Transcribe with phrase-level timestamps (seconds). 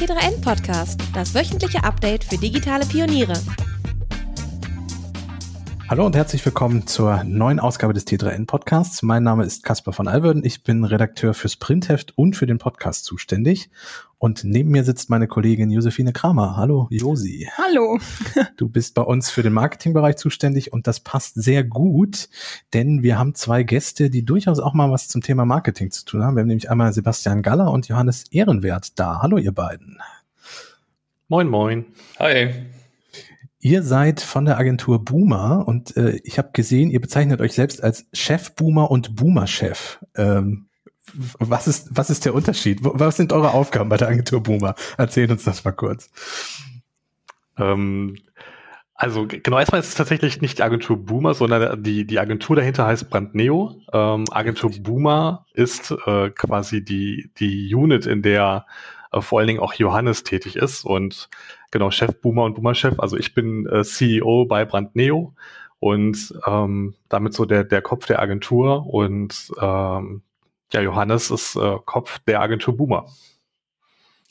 [0.00, 3.34] T3N Podcast, das wöchentliche Update für digitale Pioniere.
[5.90, 9.02] Hallo und herzlich willkommen zur neuen Ausgabe des T3N Podcasts.
[9.02, 10.42] Mein Name ist Caspar von Alverden.
[10.42, 13.68] Ich bin Redakteur fürs Printheft und für den Podcast zuständig.
[14.20, 16.54] Und neben mir sitzt meine Kollegin Josephine Kramer.
[16.54, 17.48] Hallo, Josi.
[17.56, 17.98] Hallo.
[18.58, 22.28] Du bist bei uns für den Marketingbereich zuständig und das passt sehr gut,
[22.74, 26.22] denn wir haben zwei Gäste, die durchaus auch mal was zum Thema Marketing zu tun
[26.22, 26.36] haben.
[26.36, 29.20] Wir haben nämlich einmal Sebastian Galler und Johannes Ehrenwert da.
[29.22, 29.98] Hallo, ihr beiden.
[31.28, 31.86] Moin, moin.
[32.18, 32.50] Hi.
[33.60, 37.82] Ihr seid von der Agentur Boomer und äh, ich habe gesehen, ihr bezeichnet euch selbst
[37.82, 39.98] als Chef Boomer und Boomer Chef.
[40.14, 40.66] Ähm,
[41.38, 42.80] was ist was ist der Unterschied?
[42.82, 44.74] Was sind eure Aufgaben bei der Agentur Boomer?
[44.96, 46.10] Erzählt uns das mal kurz.
[47.58, 48.16] Ähm,
[48.94, 52.86] also genau erstmal ist es tatsächlich nicht die Agentur Boomer, sondern die die Agentur dahinter
[52.86, 53.80] heißt Brandneo.
[53.94, 58.66] Ähm, Agentur Boomer ist äh, quasi die die Unit, in der
[59.12, 61.30] äh, vor allen Dingen auch Johannes tätig ist und
[61.70, 63.00] genau Chef Boomer und Boomer Chef.
[63.00, 65.34] Also ich bin äh, CEO bei Brandneo
[65.78, 70.20] und ähm, damit so der der Kopf der Agentur und ähm,
[70.72, 73.06] ja Johannes ist äh, Kopf der Agentur Boomer.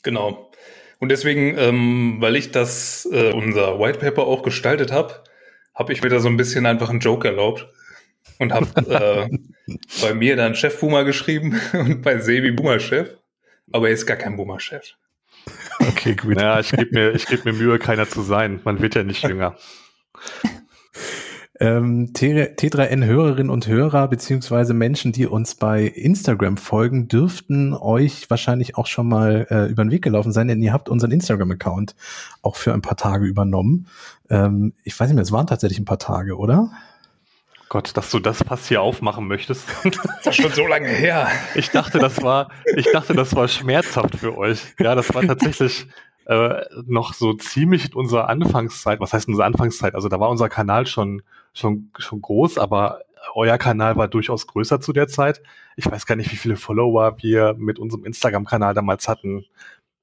[0.02, 0.50] Genau.
[0.98, 5.24] Und deswegen, ähm, weil ich das äh, unser White Paper auch gestaltet habe,
[5.74, 7.68] habe ich mir da so ein bisschen einfach einen Joke erlaubt
[8.38, 8.66] und habe
[9.68, 13.10] äh, bei mir dann Chef Boomer geschrieben und bei Sebi Boomer Chef.
[13.72, 14.94] Aber er ist gar kein Boomer Chef.
[15.78, 16.38] Okay, gut.
[16.38, 18.60] Ja, ich gebe mir, ich geb mir Mühe, keiner zu sein.
[18.64, 19.56] Man wird ja nicht jünger.
[21.62, 28.86] Ähm, T3N-Hörerinnen und Hörer beziehungsweise Menschen, die uns bei Instagram folgen, dürften euch wahrscheinlich auch
[28.86, 31.94] schon mal äh, über den Weg gelaufen sein, denn ihr habt unseren Instagram-Account
[32.40, 33.88] auch für ein paar Tage übernommen.
[34.30, 36.70] Ähm, ich weiß nicht mehr, es waren tatsächlich ein paar Tage, oder?
[37.68, 39.66] Gott, dass du das Fass hier aufmachen möchtest.
[40.24, 41.28] Das ist schon so lange her.
[41.54, 44.60] Ich dachte, das war, ich dachte, das war schmerzhaft für euch.
[44.78, 45.86] Ja, das war tatsächlich
[46.26, 49.00] äh, noch so ziemlich in unserer Anfangszeit.
[49.00, 49.94] Was heißt unsere Anfangszeit?
[49.94, 51.22] Also da war unser Kanal schon,
[51.54, 53.00] schon, schon groß, aber
[53.34, 55.42] euer Kanal war durchaus größer zu der Zeit.
[55.76, 59.44] Ich weiß gar nicht, wie viele Follower wir mit unserem Instagram-Kanal damals hatten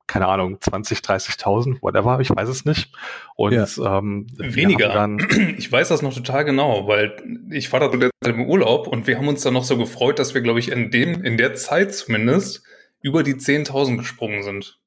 [0.08, 2.94] keine Ahnung, 20, 30.000, whatever, ich weiß es nicht.
[3.36, 4.00] Und ja.
[4.00, 4.88] ähm, weniger.
[4.90, 5.20] Dann
[5.58, 8.88] ich weiß das noch total genau, weil ich war da zu der Zeit im Urlaub
[8.88, 11.38] und wir haben uns dann noch so gefreut, dass wir, glaube ich, in dem, in
[11.38, 12.64] der Zeit zumindest
[13.02, 14.80] über die 10.000 gesprungen sind.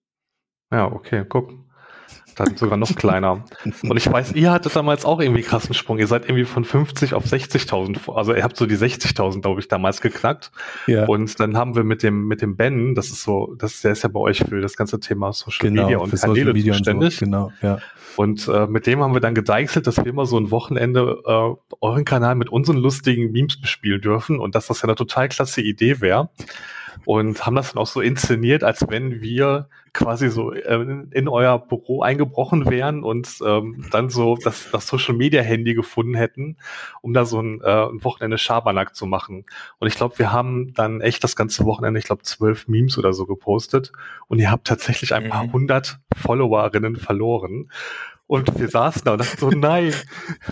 [0.71, 1.53] Ja, okay, guck.
[2.37, 3.45] Dann sogar noch kleiner.
[3.83, 5.99] Und ich weiß, ihr hattet damals auch irgendwie krassen Sprung.
[5.99, 9.69] Ihr seid irgendwie von 50 auf 60.000, also ihr habt so die 60.000, glaube ich,
[9.69, 10.51] damals geknackt.
[10.87, 11.07] Ja.
[11.07, 14.03] Und dann haben wir mit dem, mit dem Ben, das ist so, das, der ist
[14.03, 17.19] ja bei euch für das ganze Thema Social genau, Media und Kanäle zuständig.
[17.19, 17.25] So.
[17.25, 17.79] Genau, ja.
[18.17, 21.75] Und äh, mit dem haben wir dann gedeichselt, dass wir immer so ein Wochenende äh,
[21.81, 25.63] euren Kanal mit unseren lustigen Memes bespielen dürfen und dass das ja eine total klasse
[25.63, 26.31] Idee wäre
[27.05, 31.59] und haben das dann auch so inszeniert, als wenn wir quasi so äh, in euer
[31.59, 36.57] Büro eingebrochen wären und ähm, dann so das, das Social Media Handy gefunden hätten,
[37.03, 39.45] um da so ein, äh, ein Wochenende Schabernack zu machen.
[39.79, 43.13] Und ich glaube, wir haben dann echt das ganze Wochenende, ich glaube, zwölf Memes oder
[43.13, 43.93] so gepostet
[44.29, 45.53] und ihr habt tatsächlich ein paar mhm.
[45.53, 47.71] hundert Followerinnen verloren.
[48.31, 49.93] Und wir saßen da und dachten so, nein,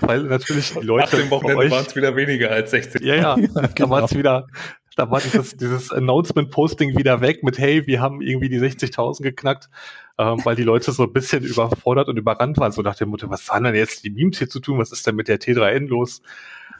[0.01, 1.05] weil natürlich die Leute.
[1.05, 3.03] Nach dem Wochenende waren es wieder weniger als 60.
[3.03, 3.69] Ja, ja, ja genau.
[3.73, 4.49] da war es wieder,
[4.99, 9.71] da war dieses, dieses Announcement-Posting wieder weg mit, hey, wir haben irgendwie die 60.000 geknackt,
[10.19, 13.31] ähm, weil die Leute so ein bisschen überfordert und überrannt waren, so nach dem Motto,
[13.31, 15.87] was haben denn jetzt die Memes hier zu tun, was ist denn mit der T3N
[15.87, 16.21] los?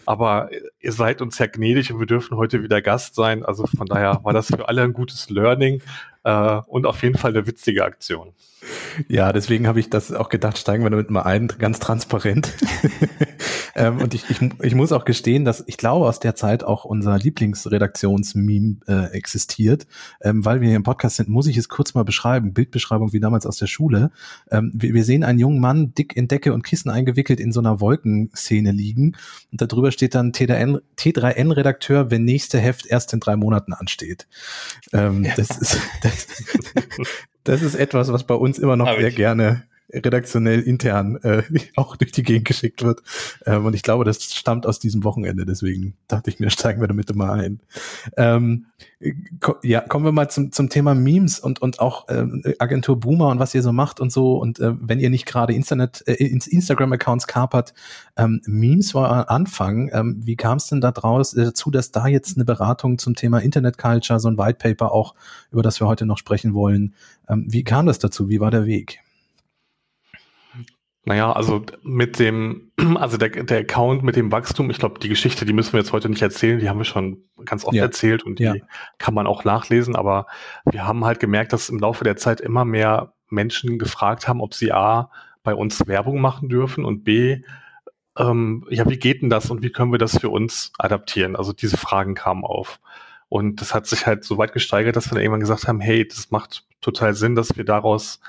[0.05, 3.87] Aber ihr seid uns ja gnädig und wir dürfen heute wieder Gast sein, also von
[3.87, 5.81] daher war das für alle ein gutes Learning
[6.29, 8.35] äh, und auf jeden Fall eine witzige Aktion.
[9.09, 12.53] Ja, deswegen habe ich das auch gedacht, steigen wir damit mal ein, ganz transparent.
[13.77, 16.85] ähm, und ich, ich, ich muss auch gestehen, dass ich glaube, aus der Zeit auch
[16.85, 19.87] unser Lieblingsredaktionsmeme äh, existiert.
[20.21, 22.53] Ähm, weil wir hier im Podcast sind, muss ich es kurz mal beschreiben.
[22.53, 24.11] Bildbeschreibung wie damals aus der Schule.
[24.51, 27.61] Ähm, wir, wir sehen einen jungen Mann dick in Decke und Kissen eingewickelt in so
[27.61, 29.17] einer Wolkenszene liegen.
[29.53, 34.27] Und darüber steht dann T3N, T3N-Redakteur, wenn nächste Heft erst in drei Monaten ansteht.
[34.93, 35.35] Ähm, ja.
[35.37, 36.18] Das ist, das,
[37.45, 39.17] das ist etwas, was bei uns immer noch Hab sehr ich.
[39.17, 41.43] gerne redaktionell intern äh,
[41.77, 43.03] auch durch die Gegend geschickt wird.
[43.47, 45.47] Ähm, und ich glaube, das stammt aus diesem Wochenende.
[45.47, 47.61] Deswegen dachte ich mir, steigen wir damit mal ein.
[48.17, 48.67] Ähm,
[49.41, 53.29] ko ja, kommen wir mal zum, zum Thema Memes und, und auch ähm, Agentur Boomer
[53.29, 54.37] und was ihr so macht und so.
[54.37, 57.75] Und äh, wenn ihr nicht gerade Internet, äh, Instagram-Accounts kapert,
[58.17, 59.91] ähm, Memes war Anfang.
[59.93, 63.15] Ähm, wie kam es denn da draus äh, dazu, dass da jetzt eine Beratung zum
[63.15, 65.15] Thema Internet Culture, so ein White Paper auch,
[65.51, 66.95] über das wir heute noch sprechen wollen,
[67.29, 68.29] ähm, wie kam das dazu?
[68.29, 69.01] Wie war der Weg?
[71.09, 75.47] Naja, also mit dem, also der, der Account mit dem Wachstum, ich glaube, die Geschichte,
[75.47, 77.85] die müssen wir jetzt heute nicht erzählen, die haben wir schon ganz oft ja.
[77.85, 78.55] erzählt und die ja.
[78.99, 80.27] kann man auch nachlesen, aber
[80.71, 84.53] wir haben halt gemerkt, dass im Laufe der Zeit immer mehr Menschen gefragt haben, ob
[84.53, 85.11] sie A,
[85.43, 87.41] bei uns Werbung machen dürfen und B,
[88.19, 91.37] ähm, ja, wie geht denn das und wie können wir das für uns adaptieren?
[91.37, 92.81] Also diese Fragen kamen auf.
[93.31, 96.07] Und das hat sich halt so weit gesteigert, dass wir dann irgendwann gesagt haben, hey,
[96.07, 98.21] das macht total Sinn, dass wir daraus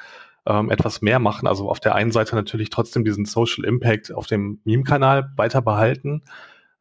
[0.49, 1.47] ähm, etwas mehr machen.
[1.47, 6.23] Also auf der einen Seite natürlich trotzdem diesen Social Impact auf dem Meme-Kanal weiter behalten,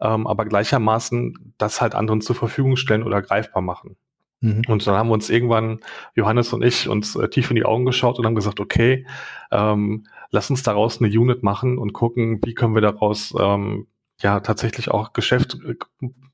[0.00, 3.97] ähm, aber gleichermaßen das halt anderen zur Verfügung stellen oder greifbar machen.
[4.41, 4.62] Mhm.
[4.69, 5.81] Und dann haben wir uns irgendwann,
[6.15, 9.06] Johannes und ich, uns äh, tief in die Augen geschaut und haben gesagt, okay,
[9.50, 13.87] ähm, lass uns daraus eine Unit machen und gucken, wie können wir daraus ähm,
[14.21, 15.75] ja tatsächlich auch Geschäft äh,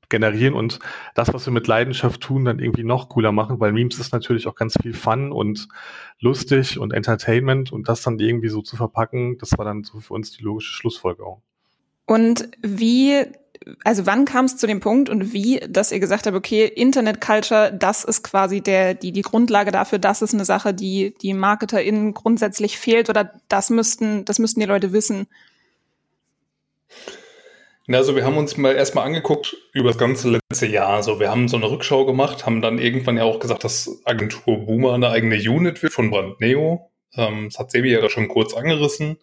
[0.09, 0.79] generieren und
[1.13, 4.47] das, was wir mit Leidenschaft tun, dann irgendwie noch cooler machen, weil Memes ist natürlich
[4.47, 5.67] auch ganz viel Fun und
[6.19, 10.13] lustig und Entertainment und das dann irgendwie so zu verpacken, das war dann so für
[10.13, 11.41] uns die logische Schlussfolgerung.
[12.05, 13.23] Und wie,
[13.83, 17.19] also wann kam es zu dem Punkt und wie, dass ihr gesagt habt, okay, Internet
[17.19, 21.33] Culture, das ist quasi der, die, die Grundlage dafür, das ist eine Sache, die, die
[21.33, 25.27] MarketerInnen grundsätzlich fehlt oder das müssten, das müssten die Leute wissen?
[27.87, 30.89] Also wir haben uns mal erstmal angeguckt über das ganze letzte Jahr.
[30.89, 34.65] Also wir haben so eine Rückschau gemacht, haben dann irgendwann ja auch gesagt, dass Agentur
[34.65, 36.91] Boomer eine eigene Unit wird von Brand Neo.
[37.15, 39.17] Ähm, das hat Sebi ja schon kurz angerissen.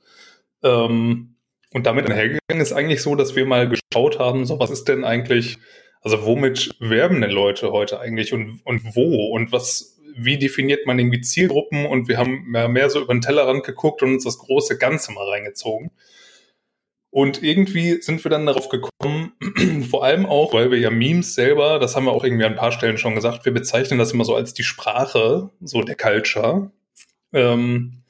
[0.63, 1.37] Ähm,
[1.73, 5.05] und damit einhergegangen ist eigentlich so, dass wir mal geschaut haben, so was ist denn
[5.05, 5.59] eigentlich,
[6.03, 10.99] also womit werben denn Leute heute eigentlich und, und wo und was, wie definiert man
[10.99, 14.39] irgendwie Zielgruppen und wir haben mehr, mehr so über den Tellerrand geguckt und uns das
[14.39, 15.91] große Ganze mal reingezogen.
[17.13, 19.33] Und irgendwie sind wir dann darauf gekommen,
[19.91, 22.59] vor allem auch, weil wir ja Memes selber, das haben wir auch irgendwie an ein
[22.59, 26.71] paar Stellen schon gesagt, wir bezeichnen das immer so als die Sprache, so der Culture.
[27.35, 28.03] Ähm,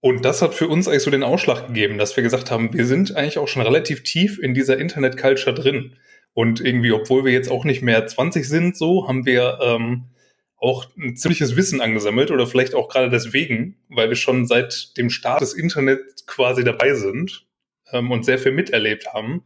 [0.00, 2.86] und das hat für uns eigentlich so den Ausschlag gegeben, dass wir gesagt haben, wir
[2.86, 5.96] sind eigentlich auch schon relativ tief in dieser Internet-Culture drin.
[6.32, 10.04] Und irgendwie, obwohl wir jetzt auch nicht mehr 20 sind, so, haben wir ähm,
[10.56, 15.10] auch ein ziemliches Wissen angesammelt oder vielleicht auch gerade deswegen, weil wir schon seit dem
[15.10, 17.45] Start des Internets quasi dabei sind
[17.92, 19.44] ähm, und sehr viel miterlebt haben.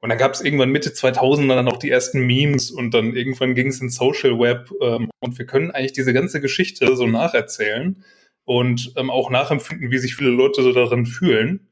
[0.00, 3.54] Und dann gab es irgendwann Mitte 2000 dann auch die ersten Memes und dann irgendwann
[3.54, 8.04] ging es ins Social Web ähm, und wir können eigentlich diese ganze Geschichte so nacherzählen
[8.44, 11.68] und ähm, auch nachempfinden, wie sich viele Leute so darin fühlen.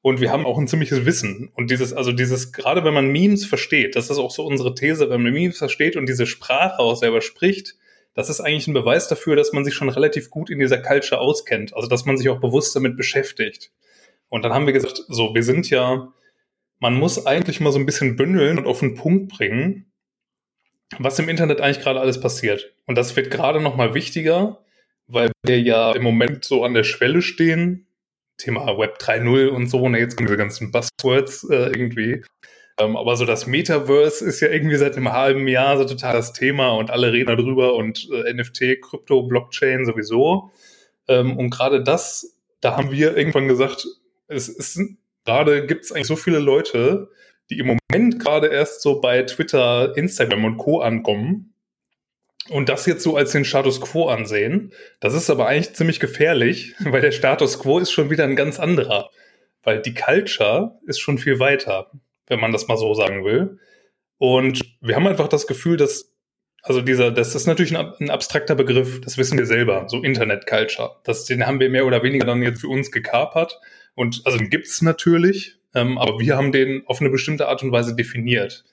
[0.00, 1.50] Und wir haben auch ein ziemliches Wissen.
[1.54, 5.08] Und dieses, also dieses, gerade wenn man Memes versteht, das ist auch so unsere These,
[5.08, 7.76] wenn man Memes versteht und diese Sprache auch selber spricht,
[8.14, 11.20] das ist eigentlich ein Beweis dafür, dass man sich schon relativ gut in dieser Culture
[11.20, 11.74] auskennt.
[11.74, 13.72] Also dass man sich auch bewusst damit beschäftigt.
[14.28, 16.12] Und dann haben wir gesagt, so, wir sind ja,
[16.80, 19.92] man muss eigentlich mal so ein bisschen bündeln und auf den Punkt bringen,
[20.98, 22.74] was im Internet eigentlich gerade alles passiert.
[22.86, 24.64] Und das wird gerade noch mal wichtiger,
[25.06, 27.86] weil wir ja im Moment so an der Schwelle stehen.
[28.36, 32.22] Thema Web 3.0 und so, ne, jetzt kommen diese ganzen Buzzwords äh, irgendwie.
[32.78, 36.32] Ähm, aber so das Metaverse ist ja irgendwie seit einem halben Jahr so total das
[36.32, 40.50] Thema und alle reden darüber und äh, NFT, Krypto, Blockchain sowieso.
[41.06, 43.86] Ähm, und gerade das, da haben wir irgendwann gesagt,
[44.28, 44.80] es ist
[45.24, 47.08] gerade gibt es eigentlich so viele Leute,
[47.50, 50.80] die im Moment gerade erst so bei Twitter, Instagram und Co.
[50.80, 51.54] ankommen
[52.48, 54.72] und das jetzt so als den Status quo ansehen.
[55.00, 58.60] Das ist aber eigentlich ziemlich gefährlich, weil der Status quo ist schon wieder ein ganz
[58.60, 59.10] anderer.
[59.62, 61.90] Weil die Culture ist schon viel weiter,
[62.26, 63.58] wenn man das mal so sagen will.
[64.18, 66.12] Und wir haben einfach das Gefühl, dass,
[66.62, 70.46] also dieser, das ist natürlich ein, ein abstrakter Begriff, das wissen wir selber, so Internet
[70.46, 70.96] Culture.
[71.04, 73.58] Das, den haben wir mehr oder weniger dann jetzt für uns gekapert.
[73.94, 77.72] Und also den gibt's natürlich, ähm, aber wir haben den auf eine bestimmte Art und
[77.72, 78.64] Weise definiert.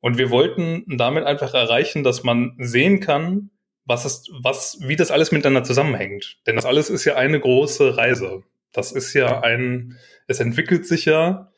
[0.00, 3.50] Und wir wollten damit einfach erreichen, dass man sehen kann,
[3.84, 6.38] was ist, was, wie das alles miteinander zusammenhängt.
[6.46, 8.42] Denn das alles ist ja eine große Reise.
[8.72, 9.96] Das ist ja ein,
[10.26, 11.50] es entwickelt sich ja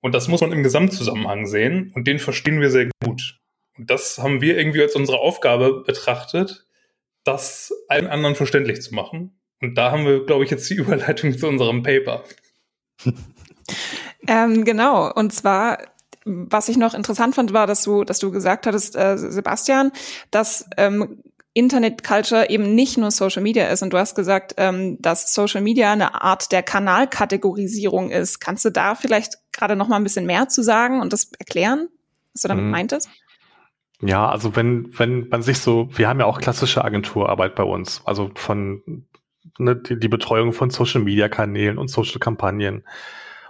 [0.00, 3.40] und das muss man im Gesamtzusammenhang sehen und den verstehen wir sehr gut.
[3.78, 6.66] Und das haben wir irgendwie als unsere Aufgabe betrachtet,
[7.24, 9.40] das allen anderen verständlich zu machen.
[9.60, 12.24] Und da haben wir, glaube ich, jetzt die Überleitung zu unserem Paper.
[14.26, 15.12] Ähm, genau.
[15.12, 15.78] Und zwar,
[16.24, 19.92] was ich noch interessant fand, war, dass du, dass du gesagt hattest, äh, Sebastian,
[20.30, 21.22] dass ähm,
[21.56, 23.82] Internet Culture eben nicht nur Social Media ist.
[23.82, 28.40] Und du hast gesagt, ähm, dass Social Media eine Art der Kanalkategorisierung ist.
[28.40, 31.88] Kannst du da vielleicht gerade noch mal ein bisschen mehr zu sagen und das erklären,
[32.34, 32.72] was du damit mhm.
[32.72, 33.08] meintest?
[34.02, 38.02] Ja, also wenn, wenn man sich so, wir haben ja auch klassische Agenturarbeit bei uns,
[38.04, 39.06] also von
[39.58, 42.84] ne, die, die Betreuung von Social-Media-Kanälen und Social-Kampagnen.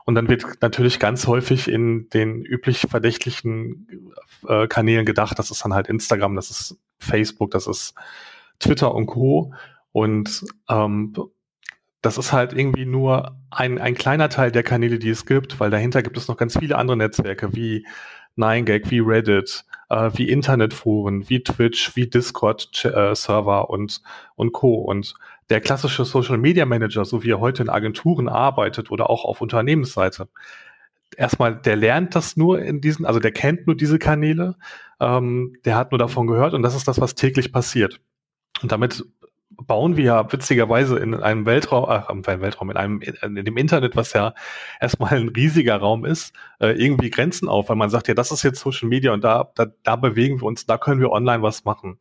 [0.05, 4.12] Und dann wird natürlich ganz häufig in den üblich verdächtlichen
[4.47, 7.95] äh, Kanälen gedacht, das ist dann halt Instagram, das ist Facebook, das ist
[8.61, 9.53] Twitter und Co.
[9.91, 11.12] Und ähm,
[12.03, 15.71] das ist halt irgendwie nur ein, ein kleiner Teil der Kanäle, die es gibt, weil
[15.71, 17.85] dahinter gibt es noch ganz viele andere Netzwerke wie
[18.37, 24.03] 9gag, wie Reddit, äh, wie Internetforen, wie Twitch, wie Discord-Server äh, und,
[24.37, 24.75] und Co.
[24.75, 25.15] Und
[25.50, 29.41] der klassische Social Media Manager, so wie er heute in Agenturen arbeitet oder auch auf
[29.41, 30.29] Unternehmensseite,
[31.17, 34.57] erstmal, der lernt das nur in diesen, also der kennt nur diese Kanäle,
[35.00, 38.00] ähm, der hat nur davon gehört und das ist das, was täglich passiert.
[38.62, 39.05] Und damit
[39.50, 43.97] bauen wir ja witzigerweise in einem Weltraum, ach, im Weltraum, in einem, in dem Internet,
[43.97, 44.35] was ja
[44.81, 48.43] erstmal ein riesiger Raum ist, äh, irgendwie Grenzen auf, weil man sagt, ja, das ist
[48.43, 51.65] jetzt Social Media und da, da, da bewegen wir uns, da können wir online was
[51.65, 51.99] machen.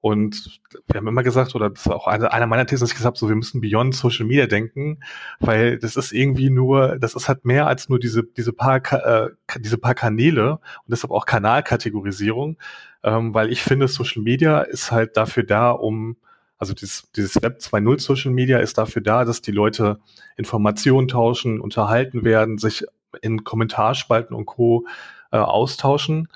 [0.00, 2.96] Und wir haben immer gesagt, oder das war auch eine, einer meiner Thesen, dass ich
[2.96, 5.00] gesagt habe, so wir müssen beyond Social Media denken,
[5.40, 9.30] weil das ist irgendwie nur, das ist halt mehr als nur diese, diese paar, äh,
[9.58, 12.58] diese paar Kanäle und deshalb auch Kanalkategorisierung,
[13.02, 16.16] ähm, weil ich finde, Social Media ist halt dafür da, um
[16.58, 20.00] also dieses, dieses Web 2.0 Social Media ist dafür da, dass die Leute
[20.36, 22.84] Informationen tauschen, unterhalten werden, sich
[23.22, 24.84] in Kommentarspalten und Co.
[25.30, 26.28] Äh, austauschen.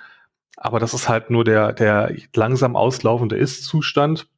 [0.56, 4.28] Aber das ist halt nur der, der langsam auslaufende Ist-Zustand.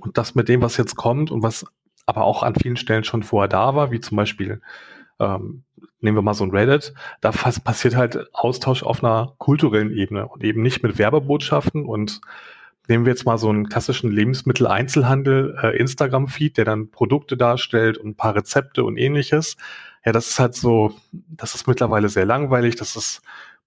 [0.00, 1.64] Und das mit dem, was jetzt kommt und was
[2.06, 4.60] aber auch an vielen Stellen schon vorher da war, wie zum Beispiel,
[5.18, 5.62] ähm,
[6.00, 10.44] nehmen wir mal so ein Reddit, da passiert halt Austausch auf einer kulturellen Ebene und
[10.44, 12.20] eben nicht mit Werbebotschaften und
[12.88, 18.10] nehmen wir jetzt mal so einen klassischen Lebensmitteleinzelhandel, äh, Instagram-Feed, der dann Produkte darstellt und
[18.10, 19.56] ein paar Rezepte und ähnliches.
[20.04, 23.22] Ja, das ist halt so, das ist mittlerweile sehr langweilig, das ist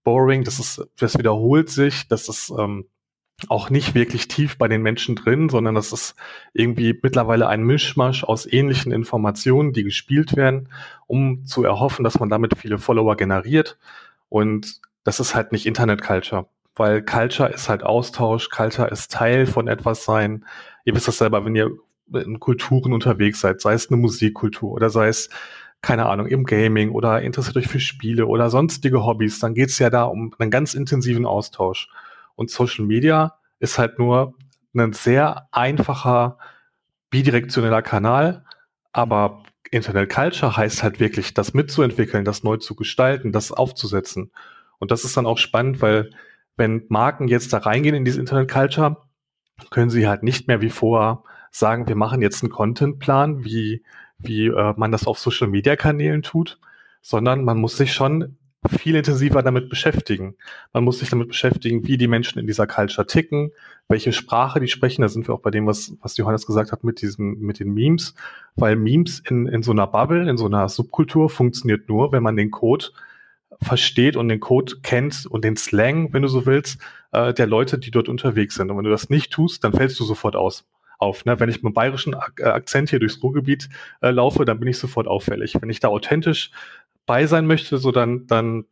[0.08, 2.86] boring, das ist, das wiederholt sich, das ist ähm,
[3.50, 6.16] auch nicht wirklich tief bei den Menschen drin, sondern das ist
[6.54, 10.70] irgendwie mittlerweile ein Mischmasch aus ähnlichen Informationen, die gespielt werden,
[11.08, 13.78] um zu erhoffen, dass man damit viele Follower generiert.
[14.30, 16.48] Und das ist halt nicht Internet-Culture
[16.80, 20.46] weil Culture ist halt Austausch, Culture ist Teil von etwas sein.
[20.86, 21.72] Ihr wisst das selber, wenn ihr
[22.14, 25.32] in Kulturen unterwegs seid, sei es eine Musikkultur oder sei es,
[25.81, 29.79] keine Ahnung, im Gaming oder interessiert euch für Spiele oder sonstige Hobbys, dann geht es
[29.79, 31.89] ja da um einen ganz intensiven Austausch.
[32.36, 34.34] Und Social Media ist halt nur
[34.75, 36.38] ein sehr einfacher
[37.10, 38.43] bidirektioneller Kanal,
[38.91, 44.31] aber Internet Culture heißt halt wirklich, das mitzuentwickeln, das neu zu gestalten, das aufzusetzen.
[44.79, 46.12] Und das ist dann auch spannend, weil
[46.55, 48.98] wenn Marken jetzt da reingehen in diese Internet Culture,
[49.69, 53.84] können sie halt nicht mehr wie vorher sagen, wir machen jetzt einen Contentplan, wie,
[54.19, 56.59] wie äh, man das auf Social Media Kanälen tut,
[57.01, 60.36] sondern man muss sich schon viel intensiver damit beschäftigen.
[60.74, 63.51] Man muss sich damit beschäftigen, wie die Menschen in dieser Culture ticken,
[63.88, 65.03] welche Sprache die sprechen.
[65.03, 67.74] Da sind wir auch bei dem, was, was Johannes gesagt hat mit diesem, mit den
[67.74, 68.15] Memes,
[68.55, 72.36] weil Memes in, in so einer Bubble, in so einer Subkultur funktioniert nur, wenn man
[72.36, 72.88] den Code
[73.62, 76.79] versteht und den Code kennt und den Slang, wenn du so willst,
[77.12, 78.69] äh, der Leute, die dort unterwegs sind.
[78.69, 80.65] Und wenn du das nicht tust, dann fällst du sofort aus
[80.98, 81.25] auf.
[81.25, 81.39] Ne?
[81.39, 83.70] Wenn ich mit einem bayerischen Ak äh, Akzent hier durchs Ruhrgebiet
[84.01, 85.56] äh, laufe, dann bin ich sofort auffällig.
[85.60, 86.51] Wenn ich da authentisch
[87.06, 88.66] bei sein möchte, so dann, dann,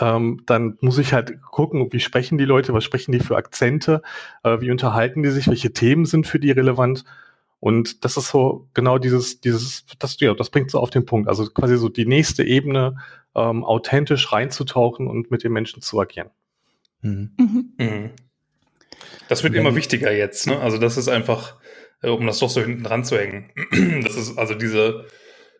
[0.00, 4.02] ähm, dann muss ich halt gucken, wie sprechen die Leute, was sprechen die für Akzente,
[4.42, 7.04] äh, wie unterhalten die sich, welche Themen sind für die relevant.
[7.60, 11.28] Und das ist so genau dieses, dieses, das, ja, das bringt so auf den Punkt.
[11.28, 12.96] Also quasi so die nächste Ebene
[13.34, 16.30] ähm, authentisch reinzutauchen und mit den Menschen zu agieren.
[17.02, 17.30] Mhm.
[17.78, 18.10] Mhm.
[19.28, 20.46] Das wird immer wichtiger jetzt.
[20.46, 20.58] Ne?
[20.60, 21.56] Also das ist einfach,
[22.02, 23.50] äh, um das doch so hinten dran zu hängen.
[24.02, 25.06] Das ist also diese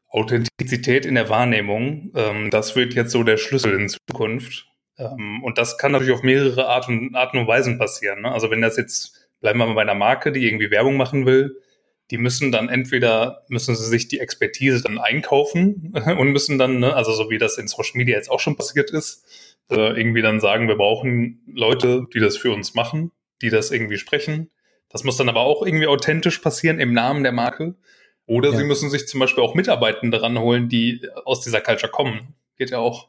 [0.09, 2.13] Authentizität in der Wahrnehmung.
[2.15, 4.67] Ähm, das wird jetzt so der Schlüssel in Zukunft.
[4.99, 8.23] Ähm, und das kann natürlich auf mehrere Art und, Arten und Weisen passieren.
[8.23, 8.33] Ne?
[8.33, 11.57] Also wenn das jetzt, bleiben wir mal bei einer Marke, die irgendwie Werbung machen will,
[12.11, 16.95] die müssen dann entweder, müssen sie sich die Expertise dann einkaufen und müssen dann, ne,
[16.95, 19.25] also so wie das in Social Media jetzt auch schon passiert ist,
[19.71, 23.99] äh, irgendwie dann sagen, wir brauchen Leute, die das für uns machen, die das irgendwie
[23.99, 24.51] sprechen.
[24.89, 27.75] Das muss dann aber auch irgendwie authentisch passieren im Namen der Marke.
[28.27, 28.57] Oder ja.
[28.57, 32.35] sie müssen sich zum Beispiel auch Mitarbeitende ranholen, die aus dieser Culture kommen.
[32.57, 33.09] Geht ja auch.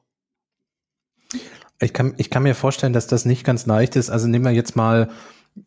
[1.80, 4.10] Ich kann, ich kann mir vorstellen, dass das nicht ganz leicht ist.
[4.10, 5.12] Also nehmen wir jetzt mal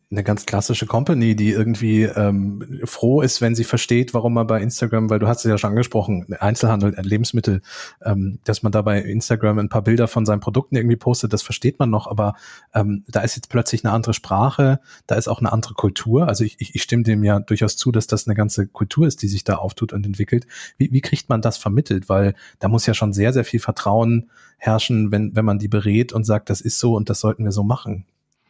[0.09, 4.61] eine ganz klassische Company, die irgendwie ähm, froh ist, wenn sie versteht, warum man bei
[4.61, 7.61] Instagram, weil du hast es ja schon angesprochen, Einzelhandel, Lebensmittel,
[8.03, 11.41] ähm, dass man da bei Instagram ein paar Bilder von seinen Produkten irgendwie postet, das
[11.41, 12.35] versteht man noch, aber
[12.73, 16.27] ähm, da ist jetzt plötzlich eine andere Sprache, da ist auch eine andere Kultur.
[16.27, 19.21] Also ich, ich, ich stimme dem ja durchaus zu, dass das eine ganze Kultur ist,
[19.21, 20.47] die sich da auftut und entwickelt.
[20.77, 22.09] Wie, wie kriegt man das vermittelt?
[22.09, 26.13] Weil da muss ja schon sehr, sehr viel Vertrauen herrschen, wenn, wenn man die berät
[26.13, 28.05] und sagt, das ist so und das sollten wir so machen.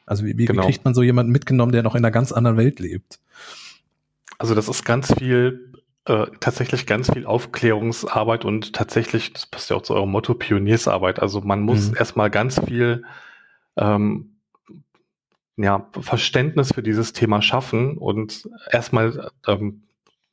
[0.07, 0.65] Also wie, wie, genau.
[0.65, 3.19] kriegt man so jemanden mitgenommen, der noch in einer ganz anderen Welt lebt?
[4.39, 5.73] Also das ist ganz viel,
[6.05, 11.21] äh, tatsächlich ganz viel Aufklärungsarbeit und tatsächlich, das passt ja auch zu eurem Motto, Pioniersarbeit.
[11.21, 11.97] Also man muss mhm.
[11.97, 13.03] erstmal ganz viel
[13.75, 14.37] ähm,
[15.57, 19.83] ja, Verständnis für dieses Thema schaffen und erstmal ähm,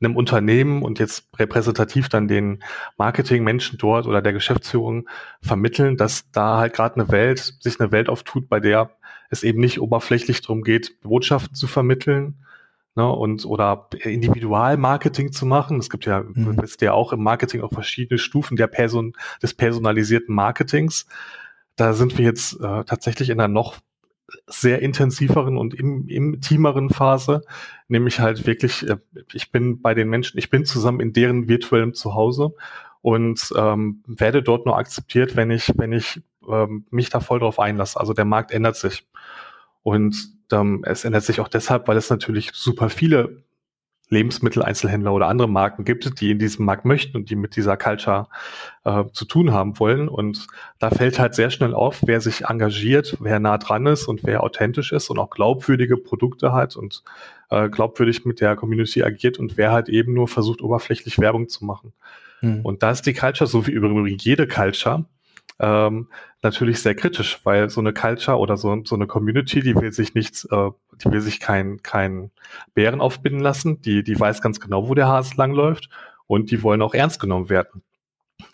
[0.01, 2.63] einem Unternehmen und jetzt repräsentativ dann den
[2.97, 5.09] Marketingmenschen dort oder der Geschäftsführung
[5.41, 8.91] vermitteln, dass da halt gerade eine Welt, sich eine Welt auftut, bei der
[9.31, 12.45] es eben nicht oberflächlich darum geht, Botschaften zu vermitteln,
[12.95, 15.79] ne, und oder Individualmarketing zu machen.
[15.79, 16.61] Es gibt ja, mhm.
[16.61, 21.07] wisst ja auch im Marketing auch verschiedene Stufen der Person, des personalisierten Marketings.
[21.77, 23.79] Da sind wir jetzt äh, tatsächlich in einer noch
[24.47, 27.43] sehr intensiveren und im, intimeren Phase,
[27.89, 28.97] nämlich halt wirklich, äh,
[29.33, 32.55] ich bin bei den Menschen, ich bin zusammen in deren virtuellem Zuhause
[33.03, 37.59] und ähm, werde dort nur akzeptiert, wenn ich, wenn ich ähm, mich da voll drauf
[37.59, 38.01] einlasse.
[38.01, 39.07] Also der Markt ändert sich.
[39.85, 43.45] Und ähm, es ändert sich auch deshalb, weil es natürlich super viele
[44.09, 48.29] Lebensmitteleinzelhändler oder andere Marken gibt, die in diesem Markt möchten und die mit dieser Culture
[48.85, 50.09] äh, zu tun haben wollen.
[50.09, 50.47] Und
[50.79, 54.43] da fällt halt sehr schnell auf, wer sich engagiert, wer nah dran ist und wer
[54.43, 57.03] authentisch ist und auch glaubwürdige Produkte hat und
[57.51, 61.65] äh, glaubwürdig mit der Community agiert und wer halt eben nur versucht, oberflächlich Werbung zu
[61.65, 61.93] machen.
[62.41, 62.61] Hm.
[62.65, 65.05] Und da ist die Culture, so wie übrigens jede Culture,
[65.61, 66.09] ähm,
[66.45, 70.15] natürlich sehr kritisch, weil so eine Culture oder so, so eine Community, die will sich
[70.15, 70.71] nichts, äh,
[71.05, 72.31] die will sich kein, kein
[72.75, 75.89] Bären aufbinden lassen, die, die weiß ganz genau, wo der Hase langläuft
[76.27, 77.83] und die wollen auch ernst genommen werden.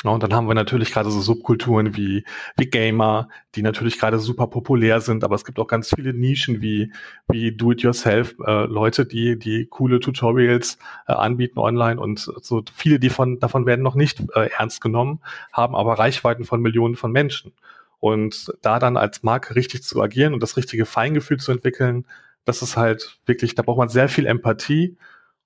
[0.04, 2.25] Und dann haben wir natürlich gerade so Subkulturen wie,
[2.56, 6.62] wie Gamer, die natürlich gerade super populär sind, aber es gibt auch ganz viele Nischen
[6.62, 6.92] wie,
[7.28, 13.11] wie Do-it-yourself, äh, Leute, die, die coole Tutorials äh, anbieten online und so viele die
[13.11, 15.20] von, davon werden noch nicht äh, ernst genommen,
[15.52, 17.52] haben aber Reichweiten von Millionen von Menschen.
[18.00, 22.07] Und da dann als Marke richtig zu agieren und das richtige Feingefühl zu entwickeln,
[22.45, 24.97] das ist halt wirklich, da braucht man sehr viel Empathie.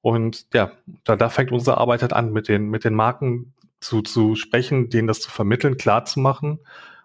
[0.01, 4.03] Und ja, da, da fängt unsere Arbeit halt an, mit den, mit den Marken zu,
[4.03, 6.61] zu sprechen, denen das zu vermitteln, klar zu machen.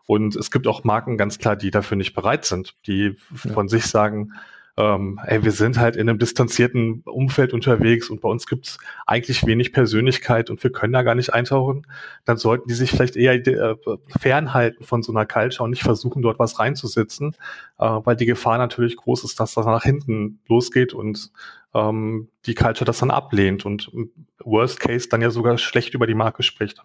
[0.05, 3.53] Und es gibt auch Marken ganz klar, die dafür nicht bereit sind, die ja.
[3.53, 4.33] von sich sagen,
[4.79, 9.45] ähm, ey, wir sind halt in einem distanzierten Umfeld unterwegs und bei uns gibt's eigentlich
[9.45, 11.85] wenig Persönlichkeit und wir können da gar nicht eintauchen,
[12.23, 13.75] dann sollten die sich vielleicht eher äh,
[14.17, 17.35] fernhalten von so einer Culture und nicht versuchen, dort was reinzusetzen,
[17.77, 21.29] äh, weil die Gefahr natürlich groß ist, dass das nach hinten losgeht und
[21.73, 23.91] ähm, die Culture das dann ablehnt und
[24.39, 26.81] Worst Case dann ja sogar schlecht über die Marke spricht.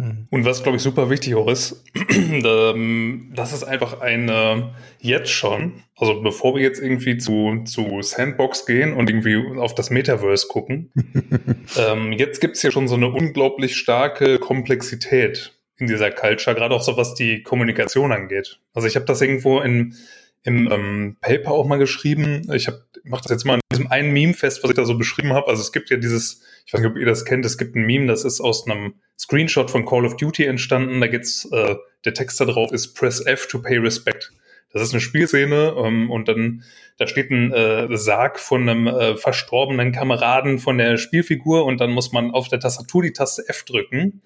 [0.00, 0.26] Mhm.
[0.30, 5.82] Und was, glaube ich, super wichtig auch ist, ähm, das ist einfach eine, jetzt schon,
[5.96, 10.90] also bevor wir jetzt irgendwie zu, zu Sandbox gehen und irgendwie auf das Metaverse gucken,
[11.76, 16.82] ähm, jetzt gibt's hier schon so eine unglaublich starke Komplexität in dieser Culture, gerade auch
[16.82, 18.60] so was die Kommunikation angeht.
[18.74, 19.94] Also ich habe das irgendwo in
[20.42, 22.50] im ähm, Paper auch mal geschrieben.
[22.54, 24.96] Ich habe mache das jetzt mal in diesem einen Meme fest, was ich da so
[24.96, 25.48] beschrieben habe.
[25.48, 27.84] Also es gibt ja dieses, ich weiß nicht, ob ihr das kennt, es gibt ein
[27.84, 31.00] Meme, das ist aus einem Screenshot von Call of Duty entstanden.
[31.00, 34.32] Da geht's, äh, der Text da drauf ist Press F to pay respect.
[34.72, 36.62] Das ist eine Spielszene ähm, und dann
[36.96, 41.90] da steht ein äh, Sarg von einem äh, verstorbenen Kameraden von der Spielfigur und dann
[41.90, 44.20] muss man auf der Tastatur die Taste F drücken,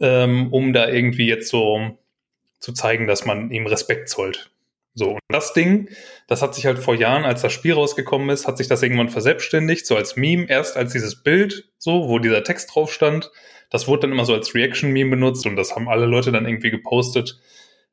[0.00, 1.98] ähm, um da irgendwie jetzt so
[2.60, 4.50] zu zeigen, dass man ihm Respekt zollt.
[4.96, 5.88] So, und das Ding,
[6.28, 9.08] das hat sich halt vor Jahren, als das Spiel rausgekommen ist, hat sich das irgendwann
[9.08, 13.32] verselbstständigt, so als Meme, erst als dieses Bild, so, wo dieser Text drauf stand.
[13.70, 16.70] Das wurde dann immer so als Reaction-Meme benutzt und das haben alle Leute dann irgendwie
[16.70, 17.40] gepostet,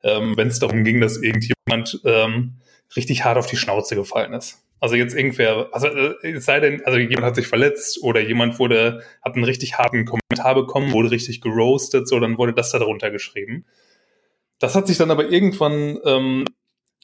[0.04, 2.58] ähm, wenn es darum ging, dass irgendjemand ähm,
[2.94, 4.62] richtig hart auf die Schnauze gefallen ist.
[4.78, 8.60] Also jetzt irgendwer, also äh, es sei denn, also jemand hat sich verletzt oder jemand
[8.60, 12.78] wurde, hat einen richtig harten Kommentar bekommen, wurde richtig geroastet, so, dann wurde das da
[12.78, 13.64] drunter geschrieben.
[14.60, 16.44] Das hat sich dann aber irgendwann ähm,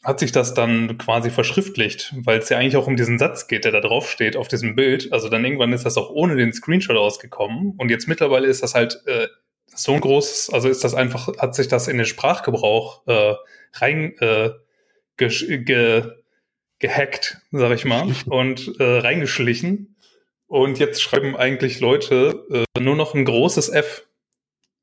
[0.08, 3.66] hat sich das dann quasi verschriftlicht, weil es ja eigentlich auch um diesen Satz geht,
[3.66, 5.12] der da drauf steht auf diesem Bild.
[5.12, 8.74] Also dann irgendwann ist das auch ohne den Screenshot rausgekommen und jetzt mittlerweile ist das
[8.74, 9.28] halt äh,
[9.66, 13.34] so ein großes, also ist das einfach, hat sich das in den Sprachgebrauch äh,
[13.74, 14.52] rein äh,
[15.18, 16.04] ge, ge,
[16.78, 19.94] gehackt, sag ich mal, und äh, reingeschlichen.
[20.46, 24.06] Und jetzt schreiben eigentlich Leute äh, nur noch ein großes F.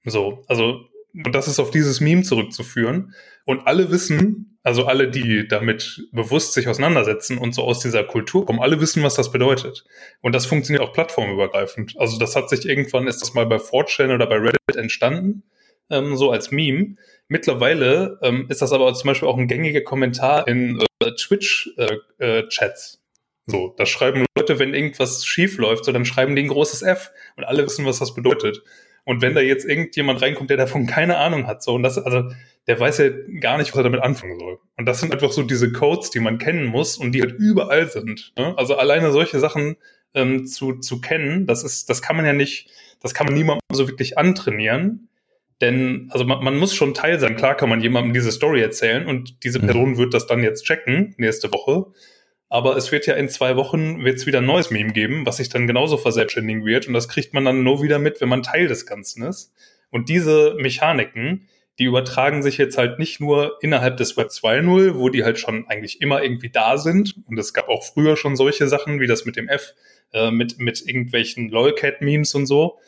[0.04, 0.88] So, also
[1.24, 3.14] und das ist auf dieses Meme zurückzuführen.
[3.46, 8.46] Und alle wissen, also alle, die damit bewusst sich auseinandersetzen und so aus dieser Kultur
[8.46, 9.86] kommen, alle wissen, was das bedeutet.
[10.22, 11.96] Und das funktioniert auch plattformübergreifend.
[11.98, 15.44] Also das hat sich irgendwann, ist das mal bei 4chan oder bei Reddit entstanden,
[15.90, 16.96] ähm, so als Meme.
[17.28, 21.76] Mittlerweile ähm, ist das aber zum Beispiel auch ein gängiger Kommentar in äh, Twitch-Chats.
[22.20, 23.00] Äh, äh,
[23.48, 27.12] so, da schreiben Leute, wenn irgendwas schief läuft, so dann schreiben die ein großes F
[27.38, 28.64] und alle wissen, was das bedeutet.
[29.06, 32.30] Und wenn da jetzt irgendjemand reinkommt, der davon keine Ahnung hat, so und das, also
[32.68, 34.60] der weiß ja gar nicht, was er damit anfangen soll.
[34.78, 37.88] Und das sind einfach so diese Codes, die man kennen muss und die halt überall
[37.88, 38.34] sind.
[38.38, 38.58] Ne?
[38.58, 39.78] Also alleine solche Sachen
[40.16, 42.70] ähm, zu, zu kennen, das ist, das kann man ja nicht,
[43.02, 45.10] das kann man niemandem so wirklich antrainieren.
[45.62, 47.36] Denn, also man, man muss schon Teil sein.
[47.36, 49.66] Klar kann man jemandem diese Story erzählen und diese mhm.
[49.68, 51.86] Person wird das dann jetzt checken nächste Woche.
[52.50, 55.50] Aber es wird ja in zwei Wochen wird's wieder ein neues Meme geben, was sich
[55.50, 56.88] dann genauso verselbstständigen wird.
[56.88, 59.54] Und das kriegt man dann nur wieder mit, wenn man Teil des Ganzen ist.
[59.90, 61.48] Und diese Mechaniken,
[61.80, 65.68] die übertragen sich jetzt halt nicht nur innerhalb des Web 2.0, wo die halt schon
[65.68, 67.16] eigentlich immer irgendwie da sind.
[67.26, 69.74] Und es gab auch früher schon solche Sachen wie das mit dem F,
[70.14, 72.80] äh, mit, mit irgendwelchen Lolcat-Memes und so.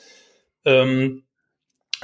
[0.66, 1.24] Ähm,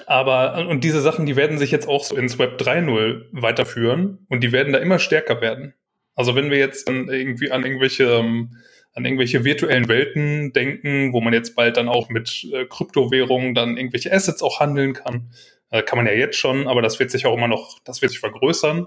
[0.08, 4.44] aber, und diese Sachen, die werden sich jetzt auch so ins Web 3.0 weiterführen und
[4.44, 5.76] die werden da immer stärker werden.
[6.16, 8.58] Also wenn wir jetzt dann irgendwie an irgendwelche, ähm,
[8.94, 13.78] an irgendwelche virtuellen Welten denken, wo man jetzt bald dann auch mit äh, Kryptowährungen dann
[13.78, 15.32] irgendwelche Assets auch handeln kann,
[15.72, 18.12] äh, kann man ja jetzt schon, aber das wird sich auch immer noch, das wird
[18.12, 18.86] sich vergrößern.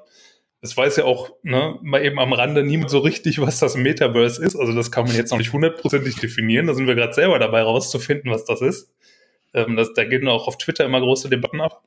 [0.61, 4.43] Es weiß ja auch, ne, mal eben am Rande niemand so richtig, was das Metaverse
[4.43, 4.57] ist.
[4.57, 6.67] Also das kann man jetzt noch nicht hundertprozentig definieren.
[6.67, 8.93] Da sind wir gerade selber dabei rauszufinden, was das ist.
[9.53, 11.83] Ähm, das, da gehen auch auf Twitter immer große Debatten ab.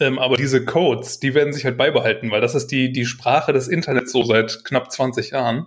[0.00, 3.52] Ähm, aber diese Codes, die werden sich halt beibehalten, weil das ist die, die Sprache
[3.52, 5.66] des Internets so seit knapp 20 Jahren.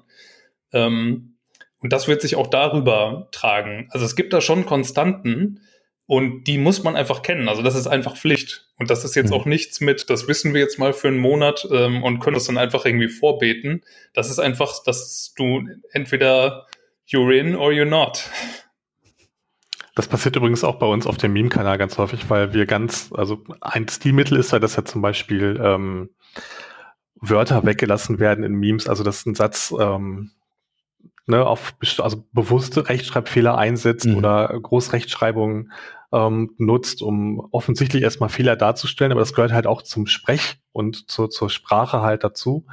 [0.73, 1.35] Ähm,
[1.79, 3.87] und das wird sich auch darüber tragen.
[3.91, 5.61] Also es gibt da schon Konstanten
[6.07, 7.47] und die muss man einfach kennen.
[7.47, 8.65] Also das ist einfach Pflicht.
[8.77, 9.35] Und das ist jetzt mhm.
[9.35, 12.45] auch nichts mit, das wissen wir jetzt mal für einen Monat ähm, und können das
[12.45, 13.83] dann einfach irgendwie vorbeten.
[14.13, 16.65] Das ist einfach, dass du entweder
[17.07, 18.23] you're in or you're not.
[19.97, 23.43] Das passiert übrigens auch bei uns auf dem Meme-Kanal ganz häufig, weil wir ganz, also
[23.61, 26.11] ein Stilmittel ist ja, dass ja zum Beispiel ähm,
[27.15, 30.33] Wörter weggelassen werden in Memes, also dass ein Satz ähm,
[31.25, 34.17] ne, auf also bewusste Rechtschreibfehler einsetzt mhm.
[34.17, 35.71] oder Großrechtschreibungen
[36.11, 41.09] ähm, nutzt, um offensichtlich erstmal Fehler darzustellen, aber das gehört halt auch zum Sprech und
[41.09, 42.67] zur, zur Sprache halt dazu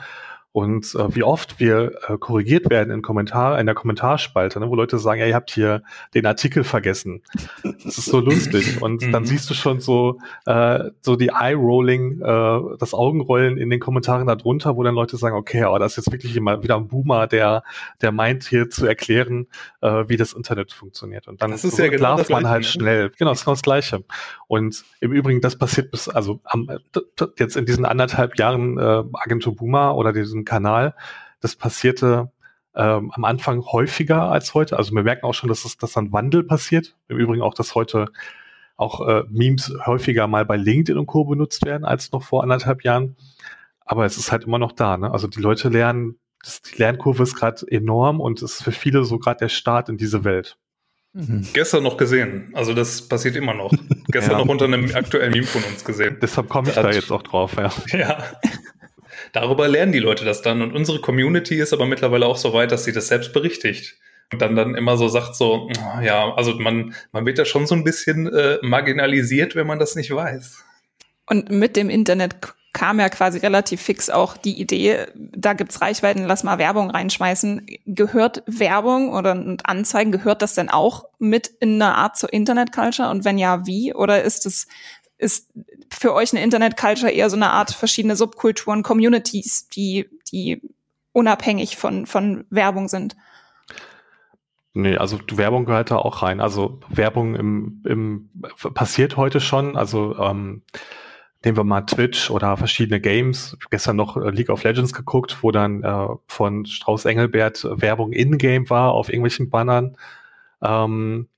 [0.54, 4.76] und äh, wie oft wir äh, korrigiert werden in Kommentar in der Kommentarspalte, ne, wo
[4.76, 5.82] Leute sagen, ja, ihr habt hier
[6.14, 7.22] den Artikel vergessen.
[7.64, 9.26] Das ist so lustig und dann mhm.
[9.26, 14.76] siehst du schon so äh, so die Eye-Rolling, äh, das Augenrollen in den Kommentaren darunter,
[14.76, 17.64] wo dann Leute sagen, okay, aber das ist jetzt wirklich immer wieder ein Boomer, der
[18.00, 19.48] der meint hier zu erklären,
[19.80, 22.62] äh, wie das Internet funktioniert und dann das ist so ja genau das man halt
[22.62, 22.68] ne?
[22.68, 23.10] schnell.
[23.18, 24.04] Genau, das ist genau das Gleiche.
[24.46, 26.68] Und im Übrigen, das passiert bis also am,
[27.40, 30.94] jetzt in diesen anderthalb Jahren äh, Agentur Boomer oder diesen Kanal.
[31.40, 32.30] Das passierte
[32.74, 34.76] ähm, am Anfang häufiger als heute.
[34.76, 36.96] Also wir merken auch schon, dass es, dass ein Wandel passiert.
[37.08, 38.06] Im Übrigen auch, dass heute
[38.76, 41.24] auch äh, Memes häufiger mal bei LinkedIn und Co.
[41.24, 43.16] benutzt werden als noch vor anderthalb Jahren.
[43.80, 44.96] Aber es ist halt immer noch da.
[44.96, 45.10] Ne?
[45.10, 49.04] Also die Leute lernen, das, die Lernkurve ist gerade enorm und es ist für viele
[49.04, 50.56] so gerade der Start in diese Welt.
[51.12, 51.46] Mhm.
[51.52, 52.50] Gestern noch gesehen.
[52.54, 53.72] Also das passiert immer noch.
[54.08, 54.38] Gestern ja.
[54.38, 56.16] noch unter einem aktuellen Meme von uns gesehen.
[56.20, 57.70] Deshalb komme ich da, da jetzt auch drauf, ja.
[57.96, 58.18] Ja
[59.34, 60.62] darüber lernen die Leute das dann.
[60.62, 63.96] Und unsere Community ist aber mittlerweile auch so weit, dass sie das selbst berichtigt.
[64.32, 65.68] Und dann dann immer so sagt so,
[66.02, 69.96] ja, also man, man wird ja schon so ein bisschen äh, marginalisiert, wenn man das
[69.96, 70.64] nicht weiß.
[71.26, 72.36] Und mit dem Internet
[72.72, 77.66] kam ja quasi relativ fix auch die Idee, da gibt's Reichweiten, lass mal Werbung reinschmeißen.
[77.86, 83.10] Gehört Werbung oder Anzeigen, gehört das denn auch mit in einer Art zur Internet-Culture?
[83.10, 83.94] Und wenn ja, wie?
[83.94, 84.66] Oder ist es
[85.18, 85.50] ist
[85.90, 90.62] für euch eine Internet-Culture eher so eine Art verschiedene Subkulturen, Communities, die, die
[91.12, 93.16] unabhängig von, von Werbung sind?
[94.74, 96.40] Nee, also Werbung gehört da auch rein.
[96.40, 98.30] Also Werbung im, im
[98.74, 99.76] passiert heute schon.
[99.76, 100.62] Also ähm,
[101.44, 103.56] nehmen wir mal Twitch oder verschiedene Games.
[103.70, 108.92] Gestern noch League of Legends geguckt, wo dann äh, von Strauß Engelbert Werbung in-game war
[108.92, 109.96] auf irgendwelchen Bannern.
[110.60, 111.28] Ähm,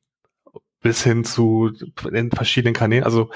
[0.87, 1.73] bis hin zu
[2.13, 3.03] in verschiedenen Kanälen.
[3.03, 3.31] Also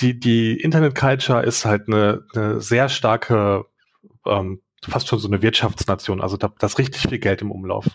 [0.00, 3.64] die, die Internet Culture ist halt eine, eine sehr starke,
[4.26, 6.20] ähm, fast schon so eine Wirtschaftsnation.
[6.20, 7.86] Also da, da ist richtig viel Geld im Umlauf.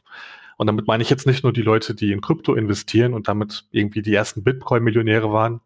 [0.57, 3.65] Und damit meine ich jetzt nicht nur die Leute, die in Krypto investieren und damit
[3.69, 5.61] irgendwie die ersten Bitcoin-Millionäre waren,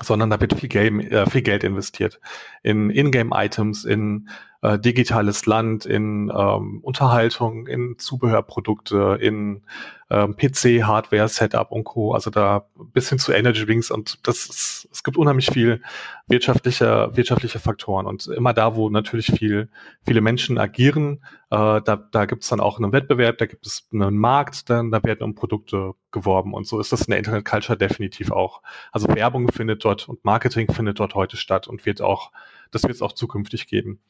[0.00, 2.18] sondern da wird viel, Game, äh, viel Geld investiert
[2.64, 4.28] in Ingame-Items, in
[4.64, 9.62] äh, digitales Land, in ähm, Unterhaltung, in Zubehörprodukte, in
[10.08, 12.14] ähm, PC, Hardware, Setup und Co.
[12.14, 15.82] Also da bis hin zu Energy Drinks und das ist, es gibt unheimlich viel
[16.28, 19.68] wirtschaftliche, wirtschaftliche Faktoren und immer da, wo natürlich viel,
[20.06, 23.86] viele Menschen agieren, äh, da, da gibt es dann auch einen Wettbewerb, da gibt es
[23.92, 27.44] einen Markt, dann da werden um Produkte geworben und so ist das in der Internet
[27.44, 28.62] Culture definitiv auch.
[28.92, 32.32] Also Werbung findet dort und Marketing findet dort heute statt und wird auch,
[32.70, 34.00] das wird es auch zukünftig geben.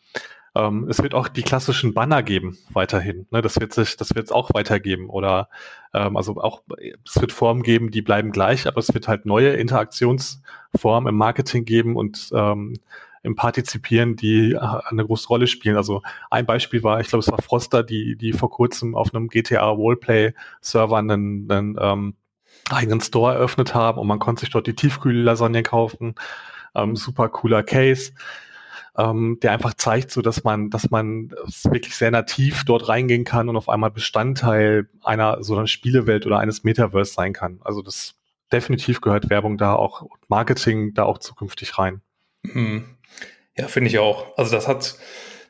[0.56, 3.26] Ähm, es wird auch die klassischen Banner geben weiterhin.
[3.30, 3.42] Ne?
[3.42, 5.10] Das wird sich, das wird es auch weitergeben.
[5.10, 5.48] Oder
[5.92, 6.62] ähm, also auch
[7.04, 11.64] es wird Formen geben, die bleiben gleich, aber es wird halt neue Interaktionsformen im Marketing
[11.64, 12.74] geben und ähm,
[13.24, 15.76] im Partizipieren, die äh, eine große Rolle spielen.
[15.76, 19.28] Also ein Beispiel war, ich glaube, es war Froster, die, die vor kurzem auf einem
[19.28, 22.14] GTA Roleplay-Server einen, einen ähm,
[22.70, 26.14] eigenen Store eröffnet haben und man konnte sich dort die Tiefkühl-Lasagne kaufen.
[26.74, 28.12] Ähm, super cooler Case.
[28.96, 31.30] Ähm, der einfach zeigt, so dass man, dass man
[31.64, 36.38] wirklich sehr nativ dort reingehen kann und auf einmal Bestandteil einer so einer Spielewelt oder
[36.38, 37.60] eines Metaverse sein kann.
[37.64, 38.14] Also das
[38.52, 42.02] definitiv gehört Werbung da auch Marketing da auch zukünftig rein.
[42.46, 42.84] Hm.
[43.56, 44.36] Ja, finde ich auch.
[44.36, 44.96] Also das hat,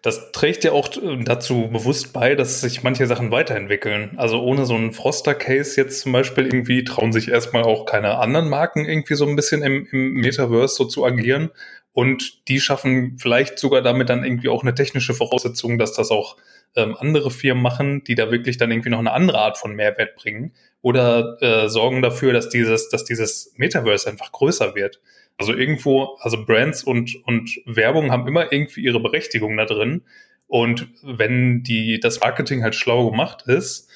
[0.04, 0.90] das trägt ja auch
[1.24, 4.10] dazu bewusst bei, dass sich manche Sachen weiterentwickeln.
[4.18, 8.50] Also ohne so einen Froster-Case jetzt zum Beispiel irgendwie trauen sich erstmal auch keine anderen
[8.50, 11.52] Marken irgendwie so ein bisschen im, im Metaverse so zu agieren.
[11.94, 16.36] Und die schaffen vielleicht sogar damit dann irgendwie auch eine technische Voraussetzung, dass das auch
[16.76, 20.16] ähm, andere Firmen machen, die da wirklich dann irgendwie noch eine andere Art von Mehrwert
[20.16, 25.00] bringen oder äh, sorgen dafür, dass dieses, dass dieses Metaverse einfach größer wird.
[25.36, 30.02] Also irgendwo, also Brands und, und Werbung haben immer irgendwie ihre Berechtigung da drin.
[30.46, 33.90] Und wenn die, das Marketing halt schlau gemacht ist,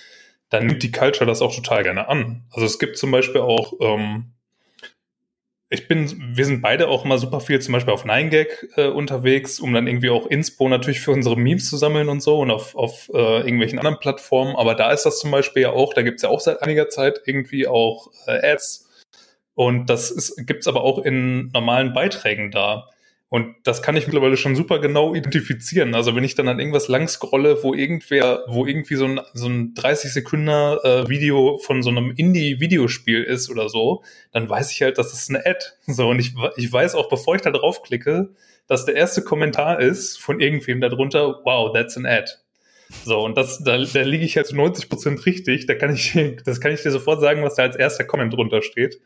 [0.51, 2.45] dann nimmt die Culture das auch total gerne an.
[2.51, 4.33] Also es gibt zum Beispiel auch ähm,
[5.71, 8.47] ich bin, wir sind beide auch immer super viel zum Beispiel auf 9gag
[8.77, 12.41] äh, unterwegs, um dann irgendwie auch Inspo natürlich für unsere Memes zu sammeln und so
[12.41, 14.57] und auf, auf äh, irgendwelchen anderen Plattformen.
[14.57, 17.21] Aber da ist das zum Beispiel ja auch, da gibt's ja auch seit einiger Zeit
[17.27, 18.88] irgendwie auch äh, Ads.
[19.59, 22.87] Und das ist, gibt's aber auch in normalen Beiträgen da.
[23.29, 25.97] Und das kann ich mittlerweile schon super genau identifizieren.
[25.97, 29.49] Also wenn ich dann an irgendwas lang scrolle, wo irgendwer, wo irgendwie so ein, so
[29.49, 34.81] ein 30 Sekunden äh, Video von so einem Indie-Videospiel ist oder so, dann weiß ich
[34.81, 35.59] halt, dass das eine Ad.
[35.89, 38.29] So, und ich, ich weiß auch, bevor ich da draufklicke,
[38.69, 42.31] dass der erste Kommentar ist von irgendwem darunter, wow, that's an Ad.
[43.05, 45.67] So, und das, da, da liege ich halt zu 90 Prozent richtig.
[45.67, 48.63] Da kann ich, das kann ich dir sofort sagen, was da als erster Comment drunter
[48.63, 49.01] steht.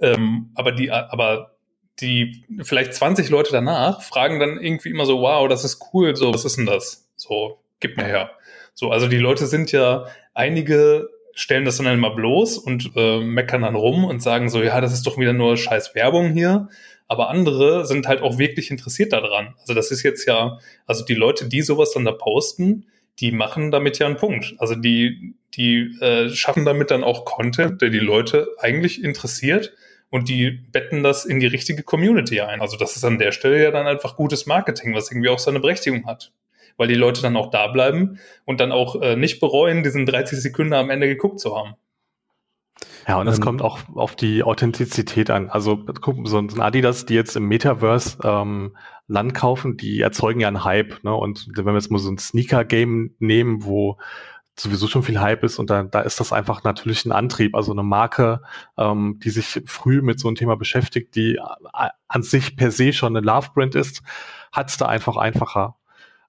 [0.00, 1.56] Ähm, aber die, aber
[2.00, 6.32] die vielleicht 20 Leute danach fragen dann irgendwie immer so, wow, das ist cool, so,
[6.32, 7.08] was ist denn das?
[7.16, 8.30] So, gib mir her.
[8.74, 13.62] So, also die Leute sind ja, einige stellen das dann immer bloß und äh, meckern
[13.62, 16.68] dann rum und sagen so, ja, das ist doch wieder nur scheiß Werbung hier.
[17.06, 19.54] Aber andere sind halt auch wirklich interessiert daran.
[19.60, 22.86] Also das ist jetzt ja, also die Leute, die sowas dann da posten,
[23.20, 24.54] die machen damit ja einen Punkt.
[24.58, 29.72] Also die, die äh, schaffen damit dann auch Content, der die Leute eigentlich interessiert
[30.10, 32.60] und die betten das in die richtige Community ein.
[32.60, 35.60] Also das ist an der Stelle ja dann einfach gutes Marketing, was irgendwie auch seine
[35.60, 36.32] Berechtigung hat.
[36.76, 40.40] Weil die Leute dann auch da bleiben und dann auch äh, nicht bereuen, diesen 30
[40.40, 41.74] Sekunden am Ende geguckt zu haben.
[43.08, 45.48] Ja, und es ähm, kommt auch auf die Authentizität an.
[45.50, 48.76] Also guck, so ein Adidas, die jetzt im Metaverse ähm,
[49.08, 51.02] Land kaufen, die erzeugen ja einen Hype.
[51.02, 51.14] Ne?
[51.14, 53.98] Und wenn wir jetzt mal so ein Sneaker-Game nehmen, wo
[54.60, 57.54] sowieso schon viel Hype ist und da, da ist das einfach natürlich ein Antrieb.
[57.54, 58.42] Also eine Marke,
[58.76, 62.92] ähm, die sich früh mit so einem Thema beschäftigt, die äh, an sich per se
[62.92, 64.02] schon eine Love-Brand ist,
[64.52, 65.76] hat es da einfach einfacher.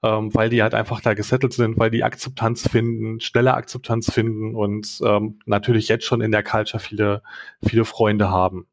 [0.01, 4.55] Ähm, weil die halt einfach da gesettelt sind, weil die Akzeptanz finden, schnelle Akzeptanz finden
[4.55, 7.21] und ähm, natürlich jetzt schon in der Culture viele,
[7.61, 8.65] viele Freunde haben.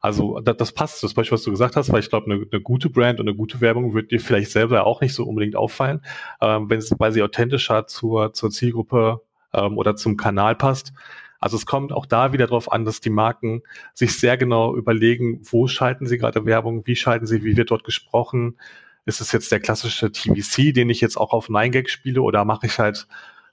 [0.00, 2.60] Also das, das passt, das Beispiel, was du gesagt hast, weil ich glaube, eine, eine
[2.60, 6.00] gute Brand und eine gute Werbung wird dir vielleicht selber auch nicht so unbedingt auffallen,
[6.40, 9.20] ähm, wenn weil sie authentischer zur, zur Zielgruppe
[9.52, 10.92] ähm, oder zum Kanal passt.
[11.38, 13.62] Also es kommt auch da wieder darauf an, dass die Marken
[13.94, 17.84] sich sehr genau überlegen, wo schalten sie gerade Werbung, wie schalten sie, wie wird dort
[17.84, 18.58] gesprochen.
[19.06, 22.66] Ist es jetzt der klassische TVC, den ich jetzt auch auf 9gag spiele, oder mache
[22.66, 23.06] ich halt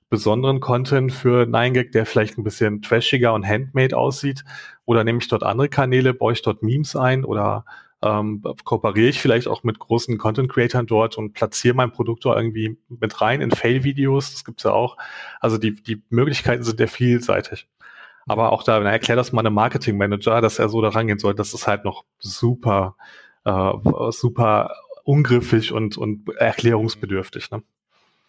[0.10, 4.44] besonderen Content für 9gag, der vielleicht ein bisschen trashiger und handmade aussieht?
[4.86, 7.66] Oder nehme ich dort andere Kanäle, baue ich dort Memes ein oder
[8.02, 12.78] ähm, kooperiere ich vielleicht auch mit großen Content-Creatern dort und platziere mein Produkt da irgendwie
[12.88, 14.98] mit rein in Fail-Videos, das gibt's ja auch.
[15.40, 17.68] Also die, die Möglichkeiten sind ja vielseitig.
[18.28, 21.54] Aber auch da, erklär das mal einem Marketing-Manager, dass er so da rangehen soll, das
[21.54, 22.98] ist halt noch super,
[23.46, 23.72] äh,
[24.12, 27.50] super ungriffig und, und erklärungsbedürftig.
[27.52, 27.64] Ne?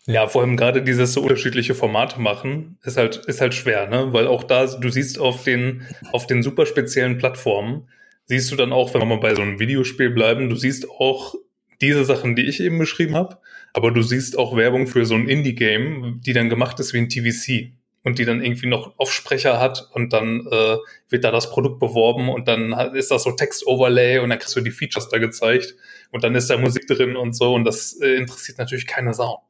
[0.07, 4.13] Ja, vor allem gerade dieses so unterschiedliche Formate machen, ist halt, ist halt schwer, ne?
[4.13, 7.89] Weil auch da, du siehst auf den, auf den super speziellen Plattformen,
[8.25, 11.35] siehst du dann auch, wenn wir mal bei so einem Videospiel bleiben, du siehst auch
[11.81, 13.39] diese Sachen, die ich eben beschrieben habe,
[13.73, 17.09] aber du siehst auch Werbung für so ein Indie-Game, die dann gemacht ist wie ein
[17.09, 20.77] TVC und die dann irgendwie noch Aufsprecher hat und dann äh,
[21.09, 24.61] wird da das Produkt beworben und dann ist das so Text-Overlay und dann kriegst du
[24.61, 25.77] die Features da gezeigt
[26.11, 29.43] und dann ist da Musik drin und so und das äh, interessiert natürlich keine Sau.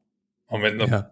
[0.50, 1.04] Moment.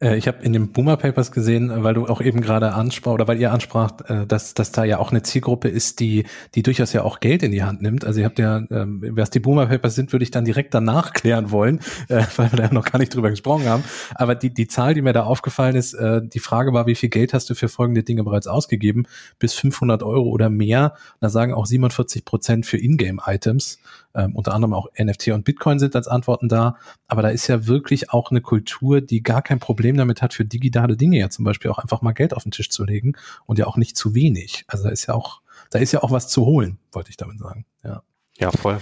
[0.00, 3.28] Äh, ich habe in den Boomer Papers gesehen, weil du auch eben gerade ansprach oder
[3.28, 6.92] weil ihr anspracht, äh, dass, dass da ja auch eine Zielgruppe ist, die, die durchaus
[6.92, 8.04] ja auch Geld in die Hand nimmt.
[8.04, 11.12] Also ihr habt ja, ähm, was die Boomer Papers sind, würde ich dann direkt danach
[11.14, 13.84] klären wollen, äh, weil wir da noch gar nicht drüber gesprochen haben.
[14.14, 17.34] Aber die, die Zahl, die mir da aufgefallen ist, die Frage war, wie viel Geld
[17.34, 19.06] hast du für folgende Dinge bereits ausgegeben?
[19.38, 20.94] Bis 500 Euro oder mehr.
[21.20, 23.78] Da sagen auch 47 Prozent für Ingame-Items.
[24.12, 26.76] Ähm, unter anderem auch NFT und Bitcoin sind als Antworten da.
[27.06, 30.44] Aber da ist ja wirklich auch eine Kultur, die gar kein Problem damit hat, für
[30.44, 33.14] digitale Dinge ja zum Beispiel auch einfach mal Geld auf den Tisch zu legen
[33.46, 34.64] und ja auch nicht zu wenig.
[34.66, 37.38] Also da ist ja auch, da ist ja auch was zu holen, wollte ich damit
[37.38, 37.64] sagen.
[37.84, 38.02] Ja.
[38.38, 38.80] Ja, voll.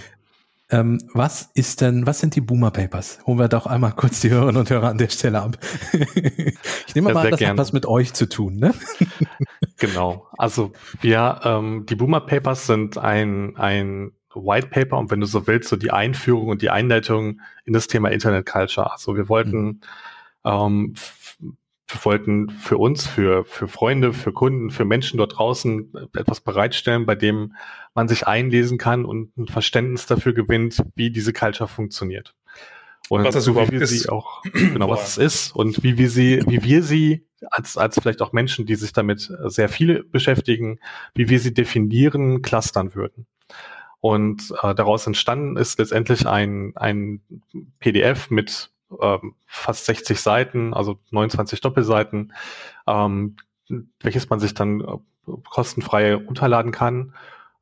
[0.71, 3.19] Ähm, was ist denn, was sind die Boomer Papers?
[3.25, 5.57] Holen wir doch einmal kurz die Hörerinnen und Hörer an der Stelle ab.
[5.93, 7.51] ich nehme ja, mal an, das gern.
[7.51, 8.75] hat was mit euch zu tun, ne?
[9.77, 10.27] genau.
[10.37, 15.47] Also wir, ähm, die Boomer Papers sind ein, ein White Paper und wenn du so
[15.47, 18.91] willst, so die Einführung und die Einleitung in das Thema Internet Culture.
[18.91, 19.81] Also wir wollten mhm.
[20.49, 20.95] Ähm,
[22.03, 27.15] wollten für uns, für, für Freunde, für Kunden, für Menschen dort draußen etwas bereitstellen, bei
[27.15, 27.53] dem
[27.93, 32.35] man sich einlesen kann und ein Verständnis dafür gewinnt, wie diese Culture funktioniert.
[33.09, 34.01] Und was es so überhaupt wie wir ist.
[34.01, 37.99] sie auch, genau, was es ist und wie wir sie, wie wir sie als, als
[37.99, 40.79] vielleicht auch Menschen, die sich damit sehr viel beschäftigen,
[41.15, 43.25] wie wir sie definieren, clustern würden.
[44.01, 47.21] Und äh, daraus entstanden ist letztendlich ein, ein
[47.79, 48.71] PDF mit
[49.01, 52.33] ähm, fast 60 Seiten, also 29 Doppelseiten,
[52.87, 53.35] ähm,
[53.99, 54.97] welches man sich dann äh,
[55.49, 57.13] kostenfrei runterladen kann.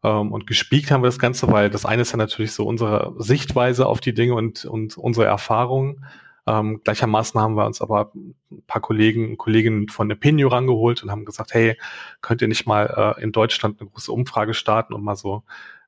[0.04, 3.14] Ähm, und gespiegt haben wir das Ganze, weil das eine ist ja natürlich so unsere
[3.18, 6.06] Sichtweise auf die Dinge und, und unsere Erfahrungen.
[6.48, 8.36] Ähm, gleichermaßen haben wir uns aber ein
[8.68, 11.78] paar Kollegen und Kolleginnen von Opinio rangeholt und haben gesagt, hey,
[12.22, 15.44] könnt ihr nicht mal äh, in Deutschland eine große Umfrage starten und mal so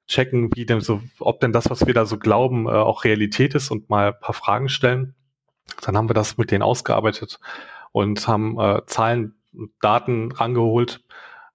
[0.07, 3.55] checken, wie denn so, ob denn das, was wir da so glauben, äh, auch Realität
[3.55, 5.15] ist und mal ein paar Fragen stellen.
[5.81, 7.39] Dann haben wir das mit denen ausgearbeitet
[7.91, 9.35] und haben äh, Zahlen
[9.81, 11.01] Daten rangeholt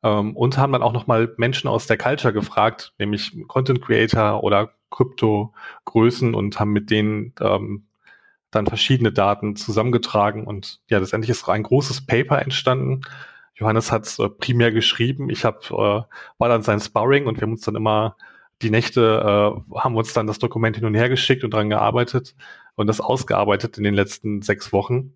[0.03, 4.71] ähm, und haben dann auch nochmal Menschen aus der Culture gefragt, nämlich Content Creator oder
[4.91, 7.87] Krypto-Größen und haben mit denen ähm,
[8.51, 13.01] dann verschiedene Daten zusammengetragen und ja, letztendlich ist ein großes Paper entstanden.
[13.57, 15.31] Johannes hat es äh, primär geschrieben.
[15.31, 18.17] Ich hab, äh, war dann sein Sparring und wir haben uns dann immer
[18.63, 19.01] die Nächte,
[19.73, 22.37] äh, haben uns dann das Dokument hin und her geschickt und dran gearbeitet
[22.77, 25.15] und das ausgearbeitet in den letzten sechs Wochen.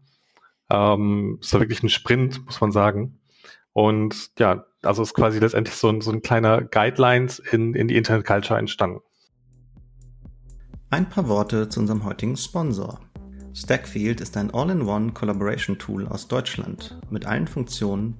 [0.70, 3.20] Ähm, es war wirklich ein Sprint, muss man sagen.
[3.72, 7.96] Und ja, also ist quasi letztendlich so ein, so ein kleiner Guidelines in, in die
[7.96, 9.00] Internet Culture entstanden.
[10.90, 13.00] Ein paar Worte zu unserem heutigen Sponsor.
[13.54, 18.16] Stackfield ist ein All-in-One Collaboration Tool aus Deutschland mit allen Funktionen,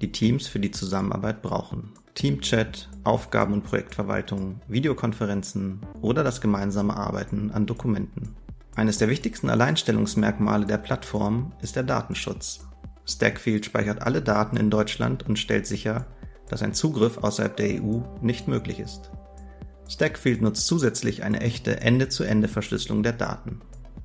[0.00, 1.92] die Teams für die Zusammenarbeit brauchen.
[2.14, 8.34] Teamchat, Aufgaben- und Projektverwaltung, Videokonferenzen oder das gemeinsame Arbeiten an Dokumenten.
[8.78, 12.60] Eines der wichtigsten Alleinstellungsmerkmale der Plattform ist der Datenschutz.
[13.04, 16.06] Stackfield speichert alle Daten in Deutschland und stellt sicher,
[16.48, 19.10] dass ein Zugriff außerhalb der EU nicht möglich ist.
[19.88, 23.62] Stackfield nutzt zusätzlich eine echte Ende-zu-Ende-Verschlüsselung der Daten.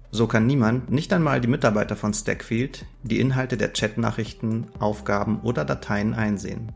[0.10, 5.66] So kann niemand, nicht einmal die Mitarbeiter von Stackfield, die Inhalte der Chatnachrichten, Aufgaben oder
[5.66, 6.72] Dateien einsehen.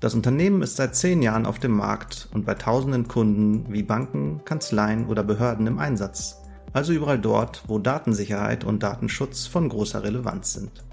[0.00, 4.44] Das Unternehmen ist seit zehn Jahren auf dem Markt und bei tausenden Kunden wie Banken,
[4.44, 6.37] Kanzleien oder Behörden im Einsatz
[6.72, 10.84] also überall dort, wo Datensicherheit und Datenschutz von großer Relevanz sind.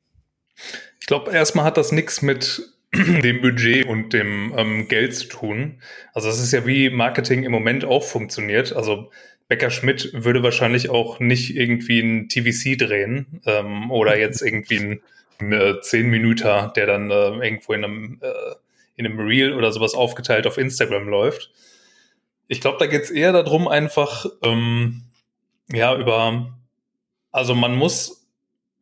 [1.00, 2.62] Ich glaube, erstmal hat das nichts mit
[2.94, 5.82] dem Budget und dem ähm, Geld zu tun.
[6.14, 8.74] Also das ist ja wie Marketing im Moment auch funktioniert.
[8.74, 9.12] Also
[9.48, 15.02] Becker Schmidt würde wahrscheinlich auch nicht irgendwie ein TVC drehen ähm, oder jetzt irgendwie ein,
[15.40, 18.56] ein äh, 10 Minüter, der dann äh, irgendwo in einem, äh,
[18.96, 21.52] in einem Reel oder sowas aufgeteilt auf Instagram läuft.
[22.48, 25.04] Ich glaube, da geht es eher darum, einfach ähm,
[25.72, 26.54] ja über,
[27.32, 28.23] also man muss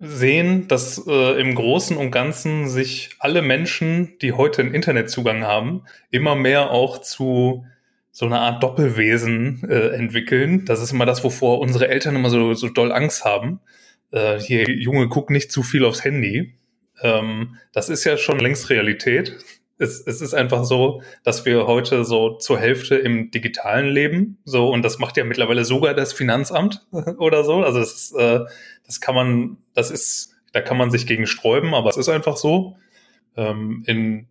[0.01, 5.83] sehen, dass äh, im Großen und Ganzen sich alle Menschen, die heute einen Internetzugang haben,
[6.09, 7.65] immer mehr auch zu
[8.11, 10.65] so einer Art Doppelwesen äh, entwickeln.
[10.65, 13.61] Das ist immer das, wovor unsere Eltern immer so, so doll Angst haben.
[14.09, 16.55] Äh, hier, Junge, guck nicht zu viel aufs Handy.
[17.01, 19.37] Ähm, das ist ja schon längst Realität.
[19.77, 24.39] Es, es ist einfach so, dass wir heute so zur Hälfte im digitalen leben.
[24.45, 26.85] So, und das macht ja mittlerweile sogar das Finanzamt
[27.17, 27.63] oder so.
[27.63, 28.41] Also das äh,
[28.91, 32.37] das kann man, das ist, da kann man sich gegen sträuben, aber es ist einfach
[32.37, 32.77] so.
[33.37, 34.27] Ähm, in,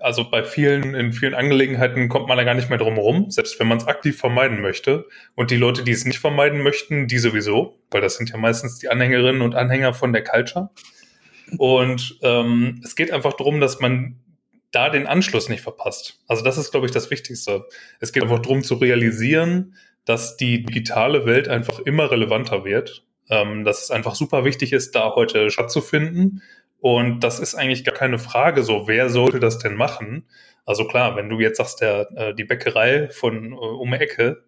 [0.00, 3.58] also bei vielen, in vielen Angelegenheiten kommt man da gar nicht mehr drum herum, selbst
[3.58, 5.06] wenn man es aktiv vermeiden möchte.
[5.34, 8.78] Und die Leute, die es nicht vermeiden möchten, die sowieso, weil das sind ja meistens
[8.78, 10.70] die Anhängerinnen und Anhänger von der Culture.
[11.56, 14.16] Und ähm, es geht einfach darum, dass man
[14.70, 16.20] da den Anschluss nicht verpasst.
[16.28, 17.66] Also das ist, glaube ich, das Wichtigste.
[18.00, 19.74] Es geht einfach darum zu realisieren,
[20.04, 24.94] dass die digitale Welt einfach immer relevanter wird, ähm, dass es einfach super wichtig ist,
[24.94, 26.42] da heute stattzufinden.
[26.80, 30.26] Und das ist eigentlich gar keine Frage so, wer sollte das denn machen?
[30.64, 34.44] Also klar, wenn du jetzt sagst, der, äh, die Bäckerei von äh, um die Ecke,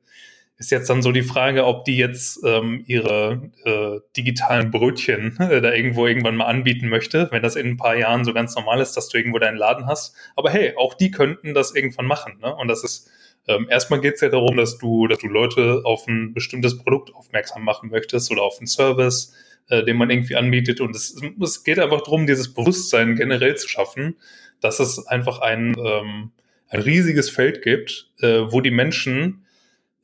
[0.60, 5.62] ist jetzt dann so die Frage, ob die jetzt ähm, ihre äh, digitalen Brötchen äh,
[5.62, 8.80] da irgendwo irgendwann mal anbieten möchte, wenn das in ein paar Jahren so ganz normal
[8.80, 10.14] ist, dass du irgendwo deinen Laden hast.
[10.36, 12.38] Aber hey, auch die könnten das irgendwann machen.
[12.42, 12.54] Ne?
[12.54, 13.10] Und das ist
[13.47, 17.14] ähm, erstmal geht es ja darum, dass du, dass du Leute auf ein bestimmtes Produkt
[17.14, 19.34] aufmerksam machen möchtest oder auf einen Service,
[19.68, 20.80] äh, den man irgendwie anbietet.
[20.80, 24.16] Und es, es geht einfach darum, dieses Bewusstsein generell zu schaffen,
[24.61, 26.32] dass es einfach ein, ähm,
[26.68, 29.47] ein riesiges Feld gibt, äh, wo die Menschen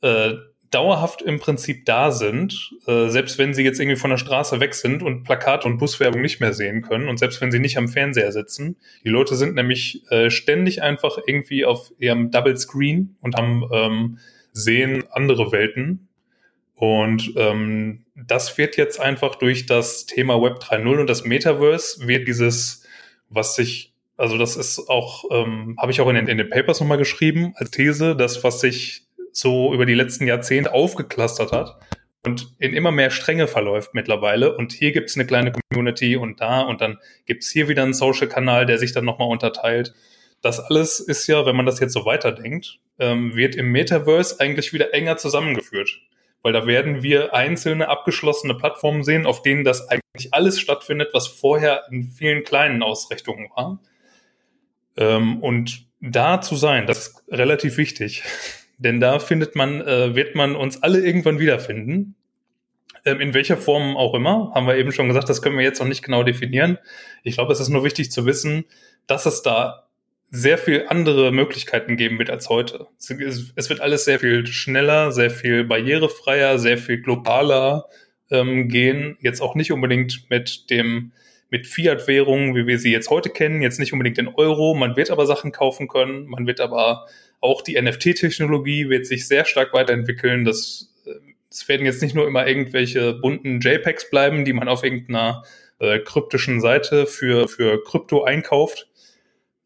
[0.01, 0.33] äh,
[0.71, 4.73] dauerhaft im Prinzip da sind, äh, selbst wenn sie jetzt irgendwie von der Straße weg
[4.73, 7.87] sind und Plakate und Buswerbung nicht mehr sehen können und selbst wenn sie nicht am
[7.87, 8.77] Fernseher sitzen.
[9.03, 14.19] Die Leute sind nämlich äh, ständig einfach irgendwie auf ihrem Double Screen und haben ähm,
[14.51, 16.09] sehen andere Welten.
[16.75, 22.27] Und ähm, das wird jetzt einfach durch das Thema Web 3.0 und das Metaverse wird
[22.27, 22.85] dieses,
[23.29, 26.79] was sich also das ist auch, ähm, habe ich auch in den, in den Papers
[26.79, 29.06] nochmal geschrieben als These, das, was sich
[29.37, 31.77] so über die letzten Jahrzehnte aufgeklustert hat
[32.25, 34.55] und in immer mehr Stränge verläuft mittlerweile.
[34.55, 37.83] Und hier gibt es eine kleine Community und da und dann gibt es hier wieder
[37.83, 39.93] einen Social-Kanal, der sich dann nochmal unterteilt.
[40.41, 44.73] Das alles ist ja, wenn man das jetzt so weiterdenkt, ähm, wird im Metaverse eigentlich
[44.73, 46.01] wieder enger zusammengeführt.
[46.41, 51.27] Weil da werden wir einzelne abgeschlossene Plattformen sehen, auf denen das eigentlich alles stattfindet, was
[51.27, 53.79] vorher in vielen kleinen Ausrichtungen war.
[54.97, 58.23] Ähm, und da zu sein, das ist relativ wichtig.
[58.77, 62.15] Denn da findet man, äh, wird man uns alle irgendwann wiederfinden.
[63.05, 65.79] Ähm, in welcher Form auch immer, haben wir eben schon gesagt, das können wir jetzt
[65.79, 66.77] noch nicht genau definieren.
[67.23, 68.65] Ich glaube, es ist nur wichtig zu wissen,
[69.07, 69.87] dass es da
[70.29, 72.87] sehr viel andere Möglichkeiten geben wird als heute.
[72.97, 77.85] Es wird alles sehr viel schneller, sehr viel barrierefreier, sehr viel globaler
[78.29, 79.17] ähm, gehen.
[79.21, 81.13] Jetzt auch nicht unbedingt mit dem
[81.49, 84.73] mit Fiat-Währungen, wie wir sie jetzt heute kennen, jetzt nicht unbedingt in Euro.
[84.73, 87.07] Man wird aber Sachen kaufen können, man wird aber
[87.39, 90.45] auch die NFT-Technologie wird sich sehr stark weiterentwickeln.
[90.45, 91.11] Das, äh,
[91.51, 95.43] es werden jetzt nicht nur immer irgendwelche bunten JPEGs bleiben, die man auf irgendeiner
[95.79, 98.87] äh, kryptischen Seite für, für Krypto einkauft.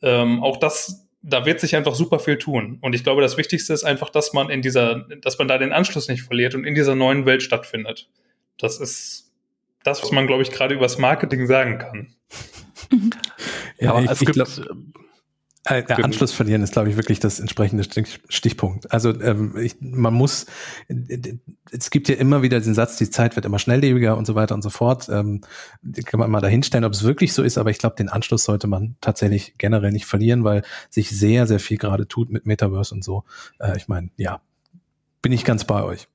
[0.02, 2.78] Ähm, auch das, da wird sich einfach super viel tun.
[2.82, 5.72] Und ich glaube, das Wichtigste ist einfach, dass man in dieser, dass man da den
[5.72, 8.10] Anschluss nicht verliert und in dieser neuen Welt stattfindet.
[8.58, 9.32] Das ist
[9.84, 12.16] das, was man, glaube ich, gerade übers Marketing sagen kann.
[13.80, 14.48] Ja, aber ich, es gibt, glaub,
[15.66, 17.84] äh, der Anschluss verlieren ist, glaube ich, wirklich das entsprechende
[18.30, 18.91] Stichpunkt.
[18.91, 20.47] Also ähm, ich, man muss,
[21.72, 24.55] es gibt ja immer wieder den Satz, die Zeit wird immer schnelllebiger und so weiter
[24.55, 25.07] und so fort.
[25.09, 25.41] Ähm,
[26.05, 28.66] kann man mal dahinstellen, ob es wirklich so ist, aber ich glaube, den Anschluss sollte
[28.66, 33.03] man tatsächlich generell nicht verlieren, weil sich sehr, sehr viel gerade tut mit Metaverse und
[33.03, 33.24] so.
[33.59, 34.41] Äh, ich meine, ja,
[35.22, 36.07] bin ich ganz bei euch.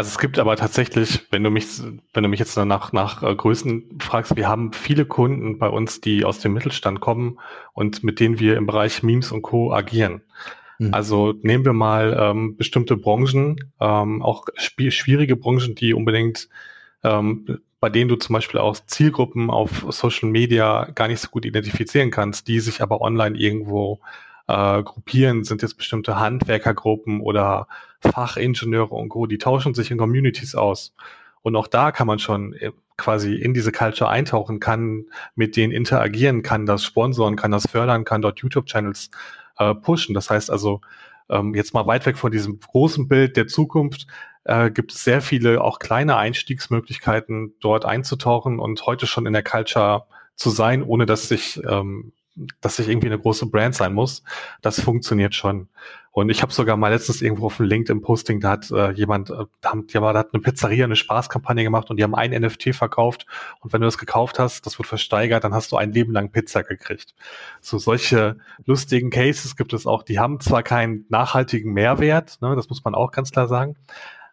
[0.00, 1.66] Also es gibt aber tatsächlich, wenn du mich,
[2.14, 6.00] wenn du mich jetzt nach, nach äh, Größen fragst, wir haben viele Kunden bei uns,
[6.00, 7.38] die aus dem Mittelstand kommen
[7.74, 9.74] und mit denen wir im Bereich Memes und Co.
[9.74, 10.22] agieren.
[10.78, 10.94] Mhm.
[10.94, 16.48] Also nehmen wir mal ähm, bestimmte Branchen, ähm, auch schwierige Branchen, die unbedingt,
[17.04, 21.44] ähm, bei denen du zum Beispiel auch Zielgruppen auf Social Media gar nicht so gut
[21.44, 24.00] identifizieren kannst, die sich aber online irgendwo
[24.50, 27.68] äh, gruppieren, sind jetzt bestimmte Handwerkergruppen oder
[28.00, 30.94] Fachingenieure und Co., die tauschen sich in Communities aus.
[31.42, 35.72] Und auch da kann man schon äh, quasi in diese Culture eintauchen, kann mit denen
[35.72, 39.10] interagieren, kann das sponsoren, kann das fördern, kann dort YouTube-Channels
[39.58, 40.14] äh, pushen.
[40.14, 40.80] Das heißt also,
[41.30, 44.06] ähm, jetzt mal weit weg von diesem großen Bild der Zukunft,
[44.44, 49.44] äh, gibt es sehr viele auch kleine Einstiegsmöglichkeiten, dort einzutauchen und heute schon in der
[49.44, 52.12] Culture zu sein, ohne dass sich ähm,
[52.60, 54.22] dass ich irgendwie eine große Brand sein muss.
[54.62, 55.68] Das funktioniert schon.
[56.12, 59.44] Und ich habe sogar mal letztens irgendwo auf dem LinkedIn-Posting, da hat äh, jemand, äh,
[59.60, 62.74] da, haben, ja, da hat eine Pizzeria eine Spaßkampagne gemacht und die haben ein NFT
[62.74, 63.26] verkauft.
[63.60, 66.32] Und wenn du das gekauft hast, das wird versteigert, dann hast du ein Leben lang
[66.32, 67.14] Pizza gekriegt.
[67.60, 70.02] So solche lustigen Cases gibt es auch.
[70.02, 73.76] Die haben zwar keinen nachhaltigen Mehrwert, ne, das muss man auch ganz klar sagen,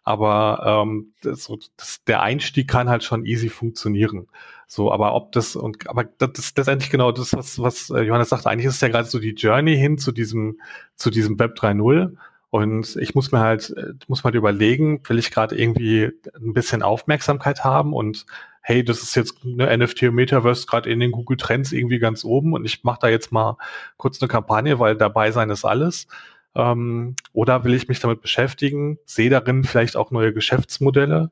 [0.02, 4.26] aber ähm, das, das, der Einstieg kann halt schon easy funktionieren.
[4.70, 8.28] So, aber ob das und aber das ist letztendlich genau das, was, was äh, Johannes
[8.28, 8.50] sagte.
[8.50, 10.60] Eigentlich ist es ja gerade so die Journey hin zu diesem,
[10.94, 12.14] zu diesem Web 3.0.
[12.50, 16.52] Und ich muss mir halt, äh, muss mal halt überlegen, will ich gerade irgendwie ein
[16.52, 18.26] bisschen Aufmerksamkeit haben und
[18.60, 22.52] hey, das ist jetzt eine NFT Metaverse gerade in den Google Trends irgendwie ganz oben
[22.52, 23.56] und ich mache da jetzt mal
[23.96, 26.08] kurz eine Kampagne, weil dabei sein ist alles.
[26.54, 31.30] Ähm, oder will ich mich damit beschäftigen, sehe darin vielleicht auch neue Geschäftsmodelle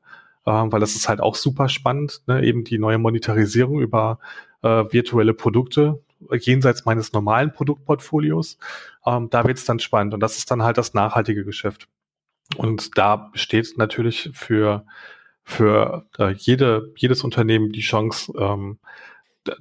[0.51, 2.43] weil das ist halt auch super spannend, ne?
[2.43, 4.19] eben die neue Monetarisierung über
[4.61, 6.01] äh, virtuelle Produkte.
[6.31, 8.57] jenseits meines normalen Produktportfolios.
[9.05, 11.87] Ähm, da wird es dann spannend und das ist dann halt das nachhaltige Geschäft.
[12.55, 14.85] Und da besteht natürlich für,
[15.43, 18.79] für äh, jede, jedes Unternehmen die Chance, ähm,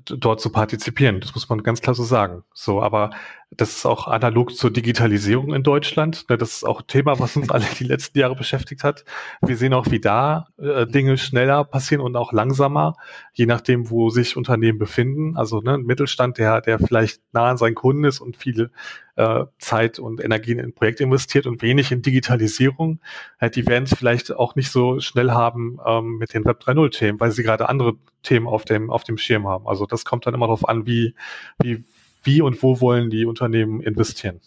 [0.05, 1.20] dort zu partizipieren.
[1.20, 2.45] Das muss man ganz klar so sagen.
[2.53, 3.11] So, aber
[3.51, 6.28] das ist auch analog zur Digitalisierung in Deutschland.
[6.28, 9.05] Ne, das ist auch ein Thema, was uns alle die letzten Jahre beschäftigt hat.
[9.41, 12.97] Wir sehen auch, wie da äh, Dinge schneller passieren und auch langsamer,
[13.32, 15.37] je nachdem, wo sich Unternehmen befinden.
[15.37, 18.70] Also ne, ein Mittelstand, der, der vielleicht nah an seinen Kunden ist und viele
[19.17, 23.01] äh, Zeit und Energien in Projekte investiert und wenig in Digitalisierung,
[23.41, 27.19] äh, die werden es vielleicht auch nicht so schnell haben ähm, mit den Web 3.0-Themen,
[27.21, 29.67] weil sie gerade andere Themen auf dem, auf dem Schirm haben.
[29.67, 31.14] Also das kommt dann immer darauf an, wie,
[31.62, 31.85] wie
[32.27, 34.41] wie und wo wollen die Unternehmen investieren.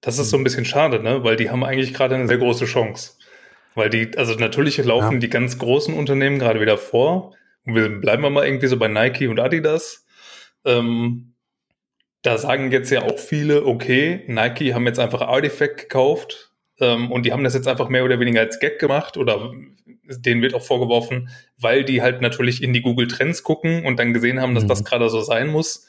[0.00, 1.24] Das ist so ein bisschen schade, ne?
[1.24, 3.12] weil die haben eigentlich gerade eine sehr große Chance.
[3.74, 5.18] Weil die, also natürlich laufen ja.
[5.20, 7.34] die ganz großen Unternehmen gerade wieder vor.
[7.64, 10.04] Und wir bleiben wir mal irgendwie so bei Nike und Adidas.
[10.64, 11.33] Ähm,
[12.24, 17.26] da sagen jetzt ja auch viele, okay, Nike haben jetzt einfach Artifact gekauft ähm, und
[17.26, 19.52] die haben das jetzt einfach mehr oder weniger als Gag gemacht oder
[20.08, 24.14] denen wird auch vorgeworfen, weil die halt natürlich in die Google Trends gucken und dann
[24.14, 24.68] gesehen haben, dass mhm.
[24.68, 25.86] das gerade so sein muss.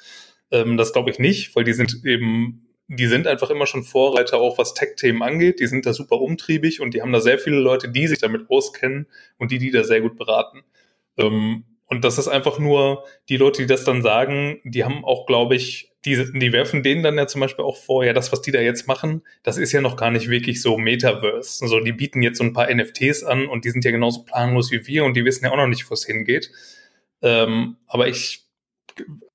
[0.52, 4.38] Ähm, das glaube ich nicht, weil die sind eben, die sind einfach immer schon Vorreiter,
[4.38, 5.62] auch was Tech-Themen angeht.
[5.62, 8.50] Die sind da super umtriebig und die haben da sehr viele Leute, die sich damit
[8.50, 9.08] auskennen
[9.38, 10.64] und die die da sehr gut beraten.
[11.18, 15.26] Ähm, und das ist einfach nur, die Leute, die das dann sagen, die haben auch,
[15.28, 18.42] glaube ich, die, die werfen denen dann ja zum Beispiel auch vor, ja, das, was
[18.42, 21.64] die da jetzt machen, das ist ja noch gar nicht wirklich so Metaverse.
[21.64, 24.72] Also die bieten jetzt so ein paar NFTs an und die sind ja genauso planlos
[24.72, 26.52] wie wir und die wissen ja auch noch nicht, wo es hingeht.
[27.22, 28.46] Ähm, aber ich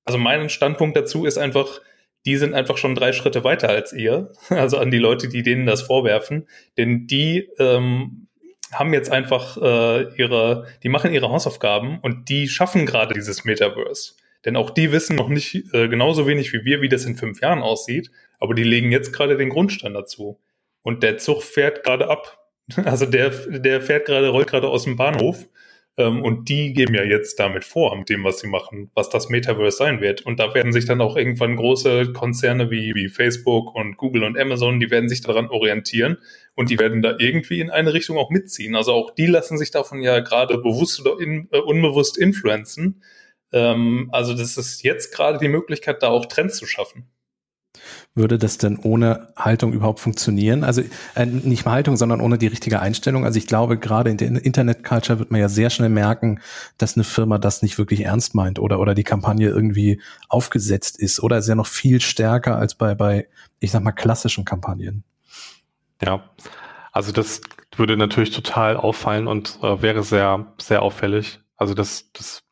[0.05, 1.81] also mein Standpunkt dazu ist einfach,
[2.25, 4.31] die sind einfach schon drei Schritte weiter als ihr.
[4.49, 6.47] Also an die Leute, die denen das vorwerfen.
[6.77, 8.27] Denn die ähm,
[8.71, 14.13] haben jetzt einfach äh, ihre, die machen ihre Hausaufgaben und die schaffen gerade dieses Metaverse.
[14.45, 17.41] Denn auch die wissen noch nicht äh, genauso wenig wie wir, wie das in fünf
[17.41, 20.39] Jahren aussieht, aber die legen jetzt gerade den Grundstein dazu.
[20.81, 22.37] Und der Zug fährt gerade ab.
[22.85, 25.45] Also der, der fährt gerade, rollt gerade aus dem Bahnhof
[25.97, 29.29] ähm, und die geben ja jetzt damit vor, mit dem, was sie machen, was das
[29.29, 30.21] Metaverse sein wird.
[30.21, 34.37] Und da werden sich dann auch irgendwann große Konzerne wie, wie Facebook und Google und
[34.39, 36.17] Amazon, die werden sich daran orientieren
[36.55, 38.75] und die werden da irgendwie in eine Richtung auch mitziehen.
[38.75, 43.01] Also auch die lassen sich davon ja gerade bewusst oder in, äh, unbewusst influenzen.
[43.51, 47.07] Ähm, also das ist jetzt gerade die Möglichkeit, da auch Trends zu schaffen
[48.13, 50.63] würde das denn ohne Haltung überhaupt funktionieren?
[50.63, 50.81] Also
[51.15, 53.25] äh, nicht mal Haltung, sondern ohne die richtige Einstellung.
[53.25, 56.41] Also ich glaube, gerade in der Internet-Culture wird man ja sehr schnell merken,
[56.77, 61.21] dass eine Firma das nicht wirklich ernst meint oder, oder die Kampagne irgendwie aufgesetzt ist
[61.21, 63.27] oder ist ja noch viel stärker als bei, bei,
[63.59, 65.03] ich sag mal, klassischen Kampagnen.
[66.01, 66.29] Ja,
[66.91, 67.41] also das
[67.75, 71.39] würde natürlich total auffallen und äh, wäre sehr, sehr auffällig.
[71.55, 72.43] Also das, das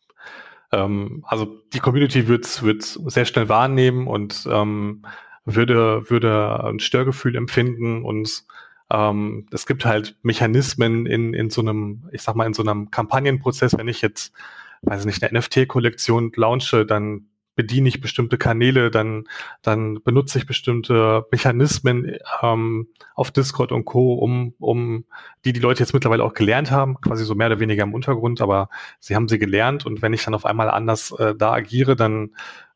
[0.72, 5.04] ähm, also die Community wird es sehr schnell wahrnehmen und ähm,
[5.46, 8.46] würde, würde ein Störgefühl empfinden und
[8.92, 12.92] ähm, es gibt halt Mechanismen in, in so einem, ich sag mal, in so einem
[12.92, 14.34] Kampagnenprozess, wenn ich jetzt,
[14.82, 17.29] weiß nicht, eine NFT-Kollektion launche, dann
[17.60, 19.28] bediene ich bestimmte Kanäle, dann,
[19.62, 25.04] dann benutze ich bestimmte Mechanismen ähm, auf Discord und Co., um, um
[25.44, 28.40] die die Leute jetzt mittlerweile auch gelernt haben, quasi so mehr oder weniger im Untergrund,
[28.40, 28.70] aber
[29.02, 32.30] sie haben sie gelernt und wenn ich dann auf einmal anders äh, da agiere, dann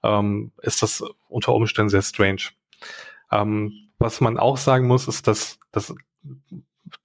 [0.03, 2.49] ähm, ist das unter Umständen sehr strange.
[3.31, 5.95] Ähm, was man auch sagen muss, ist, dass das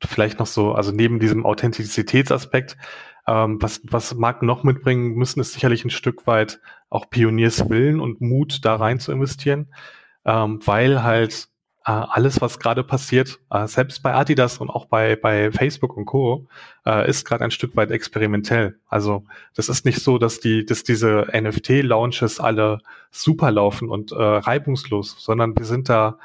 [0.05, 2.77] vielleicht noch so, also neben diesem Authentizitätsaspekt,
[3.29, 6.61] ähm, was, was Marken noch mitbringen müssen, ist sicherlich ein Stück weit
[6.91, 9.69] auch Pionierswillen und Mut, da rein zu investieren,
[10.25, 11.49] ähm, weil halt
[11.89, 16.05] äh, alles, was gerade passiert, äh, selbst bei Adidas und auch bei, bei Facebook und
[16.05, 16.47] Co.,
[16.85, 18.79] äh, ist gerade ein Stück weit experimentell.
[18.89, 19.25] Also
[19.55, 22.81] das ist nicht so, dass die, dass diese NFT-Launches alle
[23.11, 26.19] super laufen und äh, reibungslos, sondern wir sind da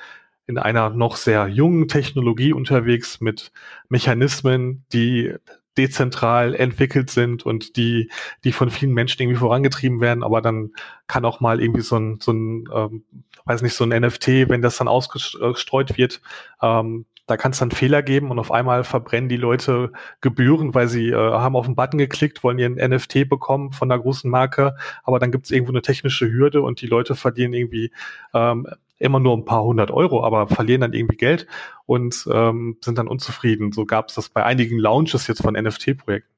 [0.47, 3.53] in einer noch sehr jungen Technologie unterwegs mit
[3.87, 5.33] Mechanismen, die
[5.77, 8.11] dezentral entwickelt sind und die,
[8.43, 10.71] die von vielen Menschen irgendwie vorangetrieben werden, aber dann
[11.07, 13.03] kann auch mal irgendwie so ein, so ein ähm,
[13.45, 16.21] weiß nicht, so ein NFT, wenn das dann ausgestreut wird,
[16.61, 20.87] ähm, da kann es dann Fehler geben und auf einmal verbrennen die Leute Gebühren, weil
[20.87, 24.75] sie äh, haben auf den Button geklickt, wollen ihren NFT bekommen von einer großen Marke,
[25.03, 27.91] aber dann gibt es irgendwo eine technische Hürde und die Leute verdienen irgendwie
[28.33, 28.67] ähm,
[28.99, 31.47] immer nur ein paar hundert Euro, aber verlieren dann irgendwie Geld
[31.85, 33.71] und ähm, sind dann unzufrieden.
[33.71, 36.29] So gab es das bei einigen Launches jetzt von NFT-Projekten.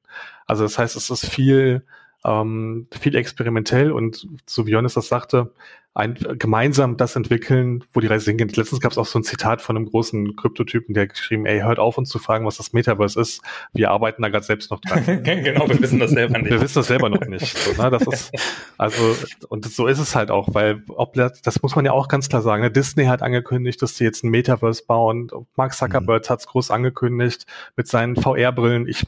[0.46, 1.84] Also das heißt, es ist viel
[2.24, 5.52] ähm, viel experimentell und so wie Johannes das sagte,
[5.96, 8.54] ein, gemeinsam das entwickeln, wo die Reise hingeht.
[8.56, 11.78] Letztens gab es auch so ein Zitat von einem großen Kryptotypen, der geschrieben, ey, hört
[11.78, 13.40] auf uns zu fragen, was das Metaverse ist.
[13.72, 15.04] Wir arbeiten da gerade selbst noch dran.
[15.22, 16.50] genau, wir wissen das selber nicht.
[16.50, 17.56] Wir wissen das selber noch nicht.
[17.56, 17.90] So, ne?
[17.90, 18.30] Das ist,
[18.76, 19.16] also,
[19.48, 22.42] und so ist es halt auch, weil ob das muss man ja auch ganz klar
[22.42, 22.62] sagen.
[22.62, 22.70] Ne?
[22.70, 25.30] Disney hat angekündigt, dass sie jetzt ein Metaverse bauen.
[25.56, 26.28] Mark Zuckerberg mhm.
[26.28, 28.86] hat es groß angekündigt mit seinen VR-Brillen.
[28.86, 29.06] Ich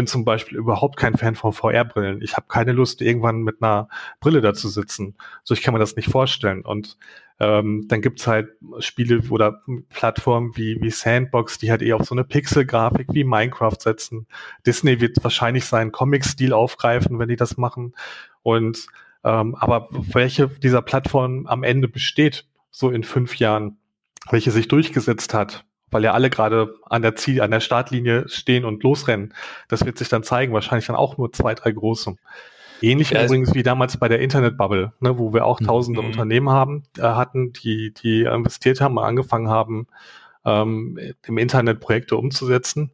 [0.00, 2.22] bin zum Beispiel überhaupt kein Fan von VR-Brillen.
[2.22, 5.14] Ich habe keine Lust, irgendwann mit einer Brille da zu sitzen.
[5.44, 6.62] So, ich kann mir das nicht vorstellen.
[6.62, 6.96] Und
[7.38, 8.48] ähm, dann gibt's halt
[8.78, 13.76] Spiele oder Plattformen wie, wie Sandbox, die halt eher auf so eine Pixel-Grafik wie Minecraft
[13.78, 14.26] setzen.
[14.64, 17.94] Disney wird wahrscheinlich seinen Comic-Stil aufgreifen, wenn die das machen.
[18.40, 18.86] Und
[19.22, 23.76] ähm, aber welche dieser Plattformen am Ende besteht, so in fünf Jahren,
[24.30, 28.64] welche sich durchgesetzt hat, weil ja alle gerade an der Ziel, an der Startlinie stehen
[28.64, 29.34] und losrennen.
[29.68, 32.16] Das wird sich dann zeigen, wahrscheinlich dann auch nur zwei, drei große.
[32.82, 35.66] Ähnlich ja, übrigens wie damals bei der Internetbubble, ne, wo wir auch mhm.
[35.66, 36.08] tausende mhm.
[36.08, 39.86] Unternehmen haben, äh, hatten, die, die investiert haben und angefangen haben,
[40.44, 42.92] ähm, im Internet Projekte umzusetzen.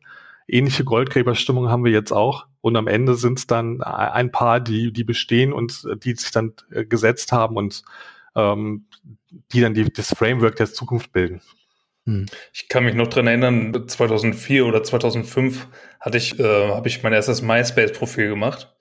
[0.49, 2.47] Ähnliche Goldgräberstimmung haben wir jetzt auch.
[2.61, 6.55] Und am Ende sind es dann ein paar, die, die bestehen und die sich dann
[6.71, 7.83] äh, gesetzt haben und
[8.35, 8.87] ähm,
[9.53, 11.41] die dann die, das Framework der Zukunft bilden.
[12.07, 12.27] Hm.
[12.53, 15.67] Ich kann mich noch dran erinnern, 2004 oder 2005
[16.01, 18.73] hatte ich, äh, habe ich mein erstes MySpace-Profil gemacht.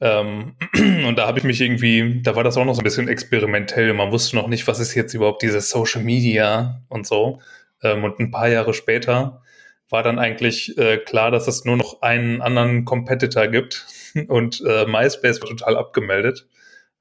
[0.00, 0.56] Ähm,
[1.06, 3.92] und da habe ich mich irgendwie, da war das auch noch so ein bisschen experimentell.
[3.94, 7.40] Man wusste noch nicht, was ist jetzt überhaupt dieses Social Media und so.
[7.82, 9.42] Ähm, und ein paar Jahre später
[9.88, 13.86] war dann eigentlich äh, klar, dass es nur noch einen anderen Competitor gibt
[14.28, 16.48] und äh, MySpace war total abgemeldet.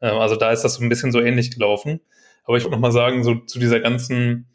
[0.02, 2.02] Ähm, also da ist das so ein bisschen so ähnlich gelaufen.
[2.44, 4.48] Aber ich würde noch mal sagen, so zu dieser ganzen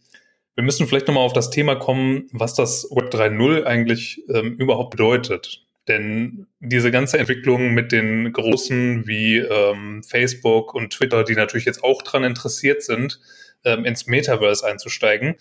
[0.54, 4.90] wir müssen vielleicht nochmal auf das Thema kommen, was das Web 3.0 eigentlich ähm, überhaupt
[4.90, 5.64] bedeutet.
[5.88, 11.84] Denn diese ganze Entwicklung mit den großen wie ähm, Facebook und Twitter, die natürlich jetzt
[11.84, 13.20] auch daran interessiert sind,
[13.64, 15.34] ähm, ins Metaverse einzusteigen,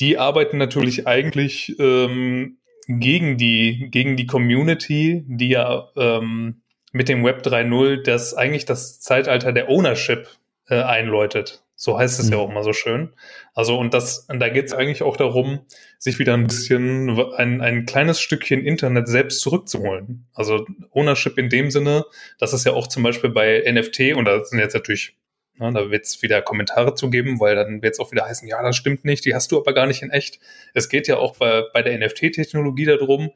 [0.00, 2.56] die arbeiten natürlich eigentlich ähm,
[2.88, 6.62] gegen die gegen die Community, die ja ähm,
[6.92, 10.28] mit dem Web 3.0 das eigentlich das Zeitalter der Ownership
[10.68, 11.62] äh, einläutet.
[11.82, 12.32] So heißt es mhm.
[12.32, 13.12] ja auch immer so schön.
[13.54, 15.66] Also, und das, und da geht es eigentlich auch darum,
[15.98, 20.28] sich wieder ein bisschen ein, ein kleines Stückchen Internet selbst zurückzuholen.
[20.32, 22.04] Also Ownership in dem Sinne,
[22.38, 25.16] dass es ja auch zum Beispiel bei NFT, und da sind jetzt natürlich,
[25.56, 28.46] na, da wird es wieder Kommentare zu geben, weil dann wird es auch wieder heißen,
[28.46, 30.38] ja, das stimmt nicht, die hast du aber gar nicht in echt.
[30.74, 33.32] Es geht ja auch bei, bei der NFT-Technologie darum,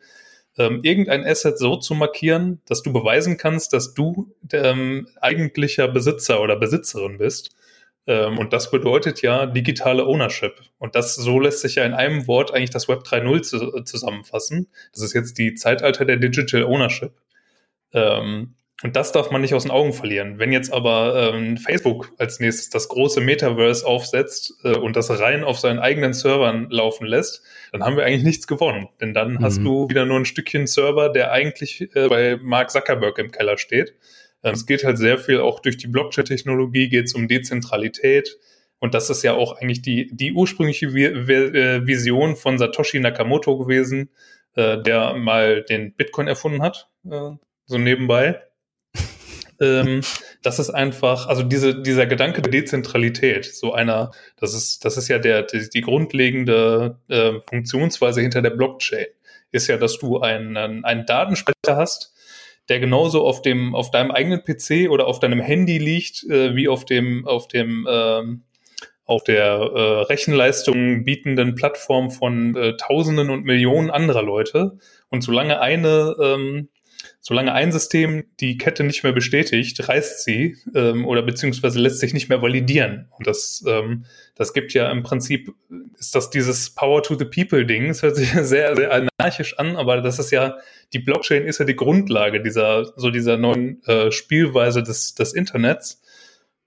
[0.56, 6.40] ähm, irgendein Asset so zu markieren, dass du beweisen kannst, dass du ähm, eigentlicher Besitzer
[6.40, 7.56] oder Besitzerin bist.
[8.06, 10.60] Ähm, und das bedeutet ja digitale Ownership.
[10.78, 14.68] Und das so lässt sich ja in einem Wort eigentlich das Web 3.0 zu, zusammenfassen.
[14.92, 17.12] Das ist jetzt die Zeitalter der Digital Ownership.
[17.92, 20.38] Ähm, und das darf man nicht aus den Augen verlieren.
[20.38, 25.44] Wenn jetzt aber ähm, Facebook als nächstes das große Metaverse aufsetzt äh, und das rein
[25.44, 27.42] auf seinen eigenen Servern laufen lässt,
[27.72, 28.88] dann haben wir eigentlich nichts gewonnen.
[29.00, 29.40] Denn dann mhm.
[29.40, 33.56] hast du wieder nur ein Stückchen Server, der eigentlich äh, bei Mark Zuckerberg im Keller
[33.56, 33.94] steht.
[34.46, 38.38] Ähm, es geht halt sehr viel auch durch die Blockchain-Technologie, geht es um Dezentralität.
[38.78, 44.10] Und das ist ja auch eigentlich die, die ursprüngliche äh, Vision von Satoshi Nakamoto gewesen,
[44.54, 47.32] äh, der mal den Bitcoin erfunden hat, äh,
[47.64, 48.40] so nebenbei.
[49.60, 50.02] ähm,
[50.42, 55.08] das ist einfach, also diese, dieser Gedanke der Dezentralität, so einer, das ist, das ist
[55.08, 59.06] ja der, die, die grundlegende äh, Funktionsweise hinter der Blockchain,
[59.50, 62.12] ist ja, dass du einen, einen Datenspeicher hast,
[62.68, 66.68] der genauso auf dem auf deinem eigenen PC oder auf deinem Handy liegt äh, wie
[66.68, 68.42] auf dem auf dem ähm,
[69.06, 74.78] auf der äh, Rechenleistung bietenden Plattform von äh, Tausenden und Millionen anderer Leute.
[75.10, 76.68] Und solange eine ähm,
[77.26, 82.14] solange ein System die Kette nicht mehr bestätigt, reißt sie ähm, oder beziehungsweise lässt sich
[82.14, 83.08] nicht mehr validieren.
[83.18, 84.04] Und das, ähm,
[84.36, 85.52] das gibt ja im Prinzip,
[85.98, 87.90] ist das dieses Power to the People Ding.
[87.90, 90.58] Es hört sich sehr, sehr anarchisch an, aber das ist ja,
[90.92, 96.00] die Blockchain ist ja die Grundlage dieser, so dieser neuen äh, Spielweise des, des Internets.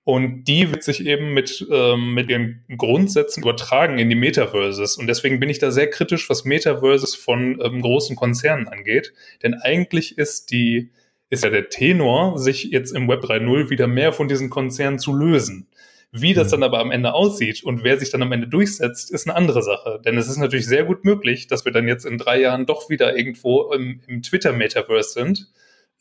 [0.09, 4.97] Und die wird sich eben mit, ähm, mit ihren Grundsätzen übertragen in die Metaverses.
[4.97, 9.13] Und deswegen bin ich da sehr kritisch, was Metaverses von ähm, großen Konzernen angeht.
[9.43, 10.89] Denn eigentlich ist die,
[11.29, 15.13] ist ja der Tenor, sich jetzt im Web 3.0 wieder mehr von diesen Konzernen zu
[15.13, 15.67] lösen.
[16.11, 16.51] Wie das mhm.
[16.53, 19.61] dann aber am Ende aussieht und wer sich dann am Ende durchsetzt, ist eine andere
[19.61, 20.01] Sache.
[20.03, 22.89] Denn es ist natürlich sehr gut möglich, dass wir dann jetzt in drei Jahren doch
[22.89, 25.51] wieder irgendwo im, im Twitter-Metaverse sind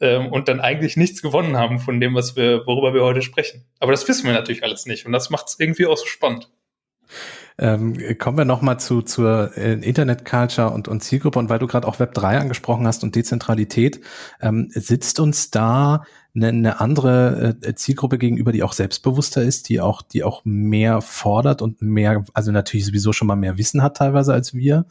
[0.00, 3.64] ähm, und dann eigentlich nichts gewonnen haben von dem, was wir, worüber wir heute sprechen.
[3.80, 6.50] Aber das wissen wir natürlich alles nicht und das macht es irgendwie auch so spannend.
[7.60, 11.88] Ähm, kommen wir nochmal zu, zur äh, Internet-Culture und, und Zielgruppe und weil du gerade
[11.88, 14.00] auch Web 3 angesprochen hast und Dezentralität,
[14.40, 16.04] ähm, sitzt uns da
[16.38, 21.00] eine, eine andere äh, Zielgruppe gegenüber, die auch selbstbewusster ist, die auch, die auch mehr
[21.00, 24.86] fordert und mehr, also natürlich sowieso schon mal mehr Wissen hat teilweise als wir.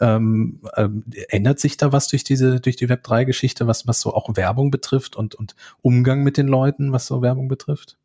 [0.00, 4.36] Ähm, ähm, ändert sich da was durch diese, durch die Web3-Geschichte, was, was so auch
[4.36, 7.96] Werbung betrifft und, und Umgang mit den Leuten, was so Werbung betrifft?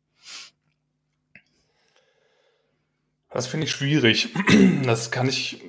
[3.30, 4.28] Das finde ich schwierig.
[4.84, 5.60] Das kann ich,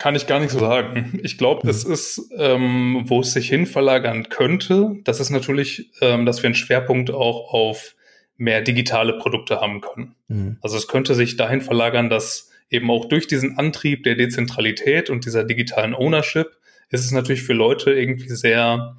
[0.00, 1.20] kann ich gar nicht so sagen.
[1.22, 1.92] Ich glaube, es mhm.
[1.92, 6.54] ist, ähm, wo es sich hin verlagern könnte, das ist natürlich, ähm, dass wir einen
[6.54, 7.94] Schwerpunkt auch auf
[8.38, 10.14] mehr digitale Produkte haben können.
[10.28, 10.56] Mhm.
[10.62, 15.26] Also es könnte sich dahin verlagern, dass eben auch durch diesen Antrieb der Dezentralität und
[15.26, 16.56] dieser digitalen Ownership
[16.88, 18.96] ist es natürlich für Leute irgendwie sehr,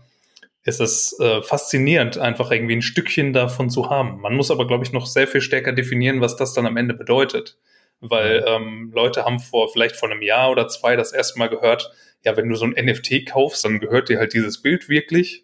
[0.63, 4.21] ist es äh, faszinierend, einfach irgendwie ein Stückchen davon zu haben.
[4.21, 6.93] Man muss aber, glaube ich, noch sehr viel stärker definieren, was das dann am Ende
[6.93, 7.57] bedeutet
[8.01, 11.91] weil ähm, Leute haben vor vielleicht vor einem Jahr oder zwei das erste Mal gehört,
[12.23, 15.43] ja, wenn du so ein NFT kaufst, dann gehört dir halt dieses Bild wirklich.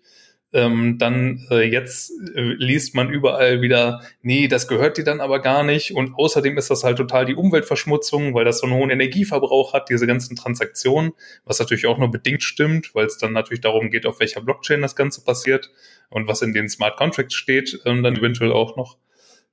[0.54, 5.42] Ähm, dann äh, jetzt äh, liest man überall wieder, nee, das gehört dir dann aber
[5.42, 5.94] gar nicht.
[5.94, 9.90] Und außerdem ist das halt total die Umweltverschmutzung, weil das so einen hohen Energieverbrauch hat,
[9.90, 11.12] diese ganzen Transaktionen,
[11.44, 14.82] was natürlich auch nur bedingt stimmt, weil es dann natürlich darum geht, auf welcher Blockchain
[14.82, 15.70] das Ganze passiert
[16.10, 18.98] und was in den Smart Contracts steht, ähm, dann eventuell auch noch.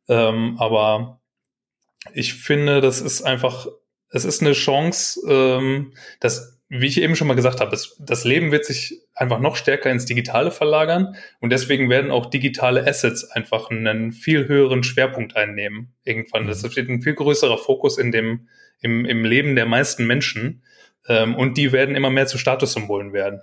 [0.09, 1.21] Ähm, aber
[2.13, 3.67] ich finde, das ist einfach,
[4.11, 8.25] es ist eine Chance, ähm, dass, wie ich eben schon mal gesagt habe, es, das
[8.25, 13.25] Leben wird sich einfach noch stärker ins Digitale verlagern und deswegen werden auch digitale Assets
[13.25, 15.93] einfach einen viel höheren Schwerpunkt einnehmen.
[16.05, 16.47] Irgendwann.
[16.47, 16.77] Das mhm.
[16.77, 18.49] wird ein viel größerer Fokus in dem,
[18.81, 20.63] im, im Leben der meisten Menschen
[21.09, 23.41] ähm, und die werden immer mehr zu Statussymbolen werden.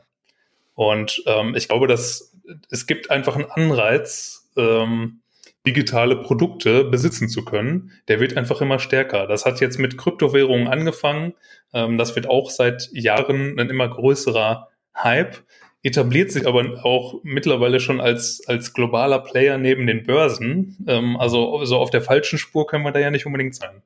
[0.75, 2.33] Und ähm, ich glaube, dass
[2.69, 5.20] es gibt einfach einen Anreiz, ähm,
[5.65, 9.27] digitale Produkte besitzen zu können, der wird einfach immer stärker.
[9.27, 11.33] Das hat jetzt mit Kryptowährungen angefangen.
[11.73, 15.37] Ähm, das wird auch seit Jahren ein immer größerer Hype,
[15.83, 20.77] etabliert sich aber auch mittlerweile schon als, als globaler Player neben den Börsen.
[20.87, 23.81] Ähm, also so auf der falschen Spur können wir da ja nicht unbedingt sein.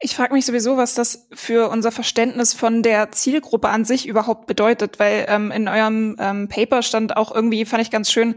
[0.00, 4.46] Ich frage mich sowieso, was das für unser Verständnis von der Zielgruppe an sich überhaupt
[4.46, 8.36] bedeutet, weil ähm, in eurem ähm, Paper stand auch irgendwie, fand ich ganz schön,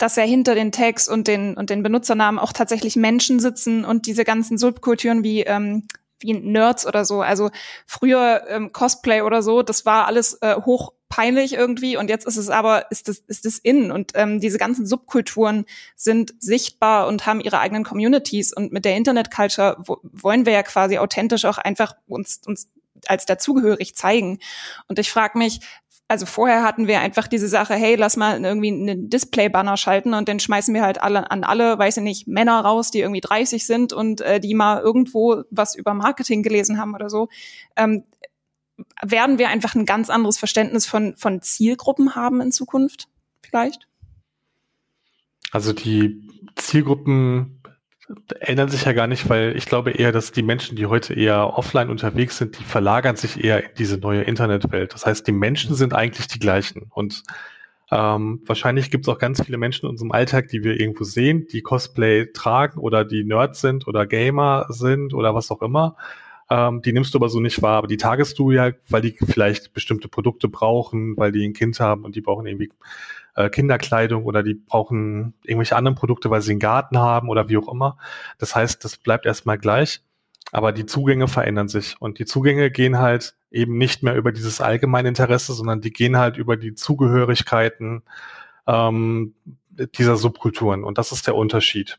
[0.00, 4.06] dass ja hinter den Tags und den und den Benutzernamen auch tatsächlich Menschen sitzen und
[4.06, 5.86] diese ganzen Subkulturen wie ähm,
[6.20, 7.22] wie Nerds oder so.
[7.22, 7.50] Also
[7.86, 12.36] früher ähm, Cosplay oder so, das war alles äh, hoch peinlich irgendwie und jetzt ist
[12.36, 13.92] es aber ist das ist das in.
[13.92, 18.54] Und ähm, diese ganzen Subkulturen sind sichtbar und haben ihre eigenen Communities.
[18.54, 22.70] Und mit der Internet Culture wollen wir ja quasi authentisch auch einfach uns uns
[23.06, 24.38] als dazugehörig zeigen.
[24.88, 25.60] Und ich frage mich
[26.10, 30.26] also vorher hatten wir einfach diese Sache, hey, lass mal irgendwie einen Display-Banner schalten und
[30.26, 33.64] den schmeißen wir halt alle an alle, weiß ich nicht, Männer raus, die irgendwie 30
[33.64, 37.28] sind und äh, die mal irgendwo was über Marketing gelesen haben oder so.
[37.76, 38.02] Ähm,
[39.02, 43.06] werden wir einfach ein ganz anderes Verständnis von, von Zielgruppen haben in Zukunft,
[43.40, 43.86] vielleicht?
[45.52, 47.59] Also die Zielgruppen
[48.40, 51.56] ändern sich ja gar nicht, weil ich glaube eher, dass die Menschen, die heute eher
[51.56, 54.94] offline unterwegs sind, die verlagern sich eher in diese neue Internetwelt.
[54.94, 56.86] Das heißt, die Menschen sind eigentlich die gleichen.
[56.90, 57.22] Und
[57.90, 61.46] ähm, wahrscheinlich gibt es auch ganz viele Menschen in unserem Alltag, die wir irgendwo sehen,
[61.52, 65.96] die Cosplay tragen oder die Nerds sind oder Gamer sind oder was auch immer.
[66.50, 69.12] Ähm, die nimmst du aber so nicht wahr, aber die tagest du ja, weil die
[69.12, 72.70] vielleicht bestimmte Produkte brauchen, weil die ein Kind haben und die brauchen irgendwie
[73.40, 77.56] äh, Kinderkleidung oder die brauchen irgendwelche anderen Produkte, weil sie einen Garten haben oder wie
[77.56, 77.96] auch immer.
[78.38, 80.02] Das heißt, das bleibt erstmal gleich,
[80.52, 84.60] aber die Zugänge verändern sich und die Zugänge gehen halt eben nicht mehr über dieses
[84.60, 88.02] allgemeine Interesse, sondern die gehen halt über die Zugehörigkeiten
[88.66, 89.34] ähm,
[89.70, 91.98] dieser Subkulturen und das ist der Unterschied.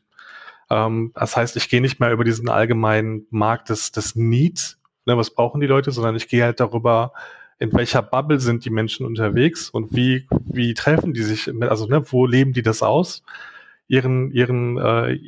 [0.70, 5.16] Ähm, das heißt, ich gehe nicht mehr über diesen allgemeinen Markt des, des Need, ne,
[5.16, 7.12] was brauchen die Leute, sondern ich gehe halt darüber,
[7.62, 12.02] in welcher Bubble sind die Menschen unterwegs und wie, wie treffen die sich, also ne,
[12.10, 13.22] wo leben die das aus,
[13.86, 15.18] ihren, ihren, äh,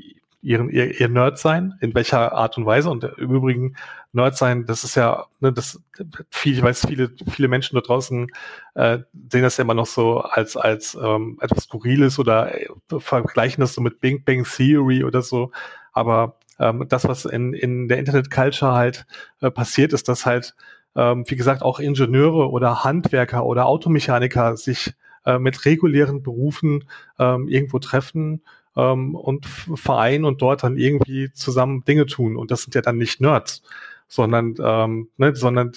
[0.43, 2.91] ihren, ihr, ihr Nerd sein, in welcher Art und Weise.
[2.91, 3.77] Und im Übrigen,
[4.13, 5.81] Nerd sein, das ist ja, ne, das
[6.29, 8.29] viel, ich weiß, viele, viele Menschen da draußen
[8.75, 8.99] äh,
[9.31, 12.69] sehen das ja immer noch so als, als ähm, etwas Skurriles oder äh,
[12.99, 15.53] vergleichen das so mit Big Bang Theory oder so.
[15.93, 19.07] Aber ähm, das, was in, in der Internet Culture halt
[19.41, 20.55] äh, passiert, ist, dass halt
[20.97, 26.85] ähm, wie gesagt, auch Ingenieure oder Handwerker oder Automechaniker sich äh, mit regulären Berufen
[27.19, 28.43] ähm, irgendwo treffen
[28.77, 32.37] ähm, und vereinen und dort dann irgendwie zusammen Dinge tun.
[32.37, 33.63] Und das sind ja dann nicht Nerds,
[34.09, 35.73] sondern, ähm, ne, sondern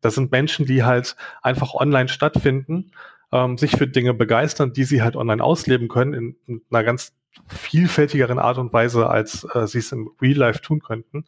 [0.00, 2.92] das sind Menschen, die halt einfach online stattfinden,
[3.30, 7.12] ähm, sich für Dinge begeistern, die sie halt online ausleben können in, in einer ganz
[7.46, 11.24] vielfältigeren Art und Weise, als äh, sie es im Real Life tun könnten.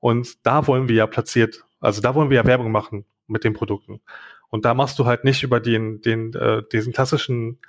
[0.00, 3.52] Und da wollen wir ja platziert also da wollen wir ja Werbung machen mit den
[3.52, 4.00] Produkten.
[4.48, 7.60] Und da machst du halt nicht über den, den, äh, diesen klassischen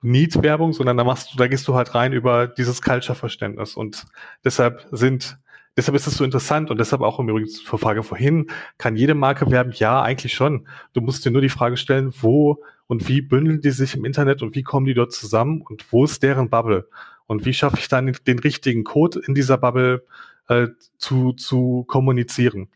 [0.00, 3.74] Need-Werbung, sondern da machst du, da gehst du halt rein über dieses Culture-Verständnis.
[3.74, 4.06] Und
[4.42, 5.38] deshalb sind,
[5.76, 9.14] deshalb ist es so interessant und deshalb auch im Übrigen zur Frage vorhin, kann jede
[9.14, 9.72] Marke werben?
[9.74, 10.66] Ja, eigentlich schon.
[10.94, 14.40] Du musst dir nur die Frage stellen, wo und wie bündeln die sich im Internet
[14.40, 16.88] und wie kommen die dort zusammen und wo ist deren Bubble?
[17.26, 20.06] Und wie schaffe ich dann den richtigen Code in dieser Bubble
[20.48, 22.68] äh, zu, zu kommunizieren?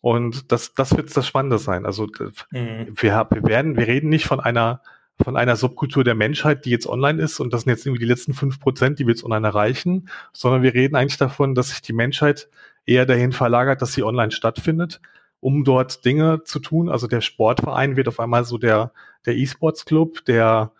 [0.00, 1.84] Und das, das wird das Spannende sein.
[1.84, 2.06] Also
[2.50, 2.88] mhm.
[2.94, 4.82] wir, wir werden, wir reden nicht von einer
[5.22, 8.10] von einer Subkultur der Menschheit, die jetzt online ist und das sind jetzt irgendwie die
[8.10, 11.82] letzten fünf Prozent, die wir jetzt online erreichen, sondern wir reden eigentlich davon, dass sich
[11.82, 12.48] die Menschheit
[12.86, 15.00] eher dahin verlagert, dass sie online stattfindet,
[15.40, 16.88] um dort Dinge zu tun.
[16.88, 18.92] Also der Sportverein wird auf einmal so der
[19.26, 20.72] der E-Sports Club, der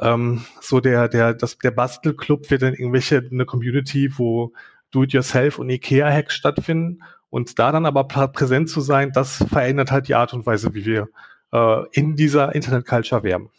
[0.00, 4.52] ähm, so der der das der Bastelclub wird dann irgendwelche eine Community, wo
[4.90, 10.14] Do-it-yourself und IKEA-Hacks stattfinden und da dann aber präsent zu sein, das verändert halt die
[10.14, 11.08] Art und Weise, wie wir
[11.52, 13.50] äh, in dieser Internet-Culture werben.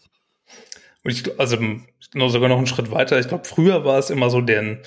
[1.04, 1.56] Und ich, also
[2.14, 3.18] noch sogar noch einen Schritt weiter.
[3.18, 4.78] Ich glaube, früher war es immer so, der,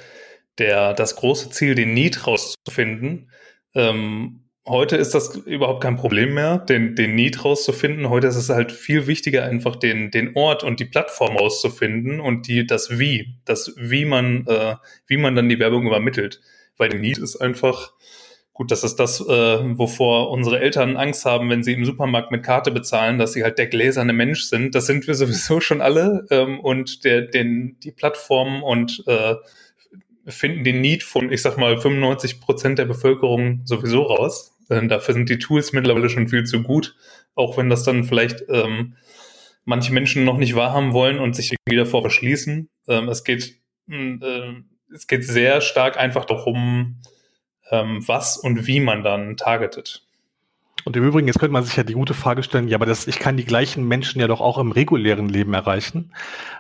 [0.58, 3.32] der, das große Ziel, den Need rauszufinden.
[3.74, 8.10] Ähm, heute ist das überhaupt kein Problem mehr, den, den Need rauszufinden.
[8.10, 12.48] Heute ist es halt viel wichtiger, einfach den, den Ort und die Plattform rauszufinden und
[12.48, 14.76] die, das Wie, das Wie man, äh,
[15.08, 16.42] wie man dann die Werbung übermittelt.
[16.78, 17.94] Weil der Need ist einfach,
[18.62, 19.26] Gut, das ist das, äh,
[19.80, 23.58] wovor unsere Eltern Angst haben, wenn sie im Supermarkt mit Karte bezahlen, dass sie halt
[23.58, 24.76] der gläserne Mensch sind.
[24.76, 26.28] Das sind wir sowieso schon alle.
[26.30, 29.34] Ähm, und der, den, die Plattformen und äh,
[30.28, 34.56] finden den Need von, ich sag mal, 95 Prozent der Bevölkerung sowieso raus.
[34.70, 36.96] Äh, dafür sind die Tools mittlerweile schon viel zu gut.
[37.34, 38.94] Auch wenn das dann vielleicht ähm,
[39.66, 42.70] manche Menschen noch nicht wahrhaben wollen und sich irgendwie davor verschließen.
[42.88, 43.56] Ähm, es geht,
[43.90, 44.54] äh,
[44.94, 47.02] es geht sehr stark einfach darum,
[47.72, 50.04] ähm, was und wie man dann targetet.
[50.84, 53.08] Und im Übrigen, jetzt könnte man sich ja die gute Frage stellen, ja, aber das,
[53.08, 56.14] ich kann die gleichen Menschen ja doch auch im regulären Leben erreichen.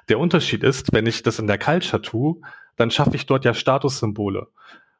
[0.09, 2.37] Der Unterschied ist, wenn ich das in der Culture tue,
[2.75, 4.47] dann schaffe ich dort ja Statussymbole,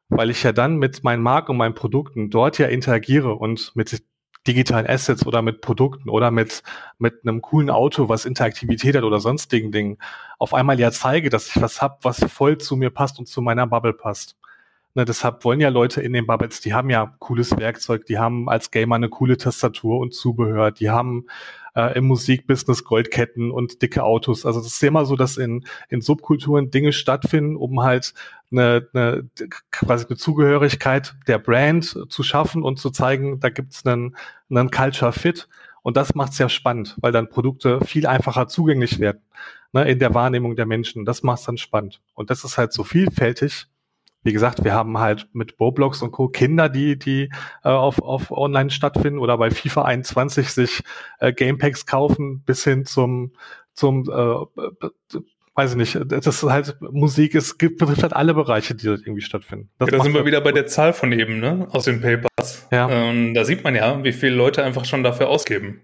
[0.08, 4.02] weil ich ja dann mit meinen Marken und meinen Produkten dort ja interagiere und mit
[4.46, 6.64] digitalen Assets oder mit Produkten oder mit,
[6.98, 9.98] mit einem coolen Auto, was Interaktivität hat oder sonstigen Dingen,
[10.38, 13.40] auf einmal ja zeige, dass ich was habe, was voll zu mir passt und zu
[13.40, 14.36] meiner Bubble passt.
[14.94, 18.50] Ne, deshalb wollen ja Leute in den Bubbles, die haben ja cooles Werkzeug, die haben
[18.50, 21.26] als Gamer eine coole Tastatur und Zubehör, die haben
[21.74, 24.44] äh, im Musikbusiness Goldketten und dicke Autos.
[24.44, 28.12] Also das ist immer so, dass in, in Subkulturen Dinge stattfinden, um halt
[28.50, 29.30] eine, eine
[29.70, 34.16] quasi eine Zugehörigkeit der Brand zu schaffen und zu zeigen, da gibt's einen,
[34.50, 35.48] einen Culture Fit.
[35.82, 39.22] Und das macht's ja spannend, weil dann Produkte viel einfacher zugänglich werden
[39.72, 41.04] ne, in der Wahrnehmung der Menschen.
[41.04, 42.00] Das macht's dann spannend.
[42.14, 43.66] Und das ist halt so vielfältig
[44.22, 46.28] wie gesagt, wir haben halt mit Roblox und Co.
[46.28, 47.30] Kinder, die, die
[47.64, 50.82] äh, auf, auf online stattfinden oder bei FIFA 21 sich
[51.18, 53.32] äh, Gamepacks kaufen, bis hin zum,
[53.74, 55.18] zum äh,
[55.54, 59.00] weiß ich nicht, das ist halt Musik, es gibt, betrifft halt alle Bereiche, die dort
[59.00, 59.70] irgendwie stattfinden.
[59.78, 62.68] Das ja, da sind wir wieder bei der Zahl von eben, ne, aus den Papers.
[62.70, 62.88] Ja.
[62.90, 65.82] Ähm, da sieht man ja, wie viele Leute einfach schon dafür ausgeben.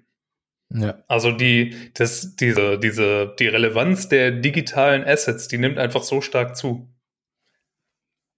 [0.71, 1.03] Ja.
[1.07, 6.57] Also die, das, diese, diese, die Relevanz der digitalen Assets, die nimmt einfach so stark
[6.57, 6.89] zu.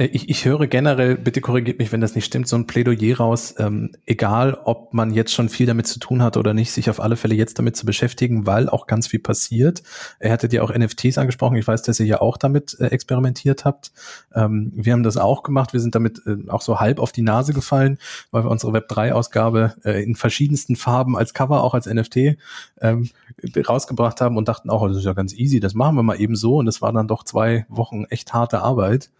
[0.00, 3.54] ich, ich höre generell, bitte korrigiert mich, wenn das nicht stimmt, so ein Plädoyer raus,
[3.58, 7.00] ähm, egal ob man jetzt schon viel damit zu tun hat oder nicht, sich auf
[7.00, 9.82] alle Fälle jetzt damit zu beschäftigen, weil auch ganz viel passiert.
[10.18, 11.56] Er hatte dir auch NFTs angesprochen.
[11.56, 13.92] Ich weiß, dass ihr ja auch damit äh, experimentiert habt.
[14.34, 15.72] Ähm, wir haben das auch gemacht.
[15.72, 17.98] Wir sind damit äh, auch so halb auf die Nase gefallen,
[18.30, 22.36] weil wir unsere Web3-Ausgabe äh, in verschiedensten Farben als Cover, auch als NFT
[22.80, 23.10] ähm,
[23.56, 26.36] rausgebracht haben und dachten auch, das ist ja ganz easy, das machen wir mal eben
[26.36, 26.56] so.
[26.56, 29.10] Und es war dann doch zwei Wochen echt harte Arbeit.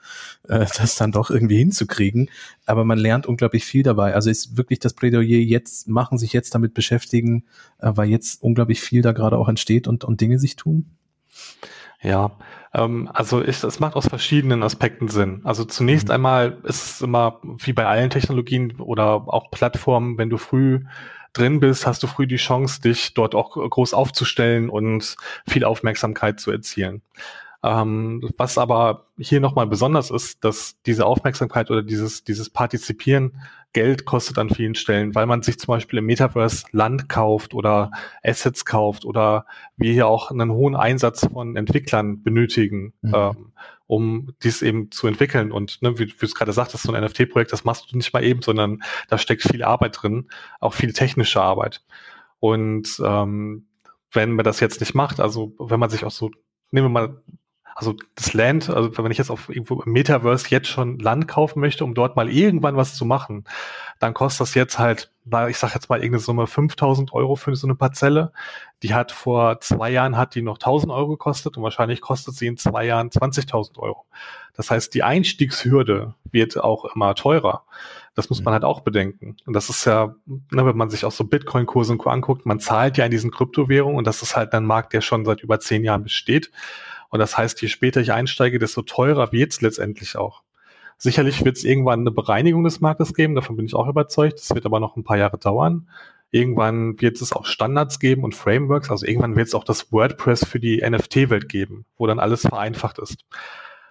[0.49, 2.31] Äh, das dann doch irgendwie hinzukriegen.
[2.67, 4.15] Aber man lernt unglaublich viel dabei.
[4.15, 7.45] Also ist wirklich das Plädoyer jetzt, machen sich jetzt damit beschäftigen,
[7.79, 10.97] äh, weil jetzt unglaublich viel da gerade auch entsteht und, und Dinge sich tun?
[12.03, 12.33] Ja,
[12.73, 15.43] ähm, also ist, es macht aus verschiedenen Aspekten Sinn.
[15.45, 16.15] Also zunächst mhm.
[16.15, 20.85] einmal ist es immer wie bei allen Technologien oder auch Plattformen, wenn du früh
[21.33, 25.17] drin bist, hast du früh die Chance, dich dort auch groß aufzustellen und
[25.47, 27.03] viel Aufmerksamkeit zu erzielen.
[27.63, 33.33] Ähm, was aber hier nochmal besonders ist, dass diese Aufmerksamkeit oder dieses, dieses Partizipieren
[33.73, 37.93] Geld kostet an vielen Stellen, weil man sich zum Beispiel im Metaverse Land kauft oder
[38.23, 39.47] Assets kauft oder
[39.77, 43.15] wir hier auch einen hohen Einsatz von Entwicklern benötigen, mhm.
[43.15, 43.53] ähm,
[43.87, 45.53] um dies eben zu entwickeln.
[45.53, 48.13] Und ne, wie, wie du es gerade sagtest, so ein NFT-Projekt, das machst du nicht
[48.13, 51.85] mal eben, sondern da steckt viel Arbeit drin, auch viel technische Arbeit.
[52.41, 53.67] Und ähm,
[54.13, 56.31] wenn man das jetzt nicht macht, also wenn man sich auch so,
[56.73, 57.23] nehmen wir mal
[57.75, 61.61] also das Land, also wenn ich jetzt auf irgendwo im Metaverse jetzt schon Land kaufen
[61.61, 63.45] möchte, um dort mal irgendwann was zu machen,
[63.99, 65.11] dann kostet das jetzt halt,
[65.49, 68.33] ich sag jetzt mal irgendeine Summe 5000 Euro für so eine Parzelle.
[68.83, 72.47] Die hat vor zwei Jahren hat die noch 1000 Euro gekostet und wahrscheinlich kostet sie
[72.47, 74.07] in zwei Jahren 20.000 Euro.
[74.55, 77.65] Das heißt, die Einstiegshürde wird auch immer teurer.
[78.15, 78.55] Das muss man mhm.
[78.57, 79.37] halt auch bedenken.
[79.47, 83.05] Und das ist ja, ne, wenn man sich auch so Bitcoin-Kurse anguckt, man zahlt ja
[83.05, 86.03] in diesen Kryptowährungen und das ist halt ein Markt, der schon seit über zehn Jahren
[86.03, 86.51] besteht.
[87.11, 90.43] Und das heißt, je später ich einsteige, desto teurer wird es letztendlich auch.
[90.97, 94.39] Sicherlich wird es irgendwann eine Bereinigung des Marktes geben, davon bin ich auch überzeugt.
[94.39, 95.89] Das wird aber noch ein paar Jahre dauern.
[96.31, 98.91] Irgendwann wird es auch Standards geben und Frameworks.
[98.91, 102.99] Also irgendwann wird es auch das WordPress für die NFT-Welt geben, wo dann alles vereinfacht
[102.99, 103.25] ist.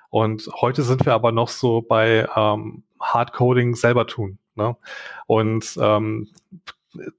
[0.10, 4.38] Und heute sind wir aber noch so bei ähm, Hardcoding selber tun.
[4.56, 4.78] Ne?
[5.28, 6.30] Und ähm,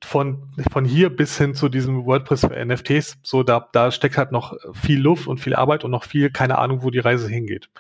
[0.03, 4.33] von, von hier bis hin zu diesem WordPress für NFTs, so da, da steckt halt
[4.33, 7.71] noch viel Luft und viel Arbeit und noch viel, keine Ahnung, wo die Reise hingeht.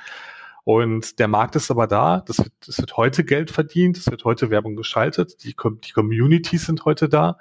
[0.64, 4.24] Und der Markt ist aber da, das wird, das wird heute Geld verdient, es wird
[4.24, 7.38] heute Werbung geschaltet, die, die Communities sind heute da.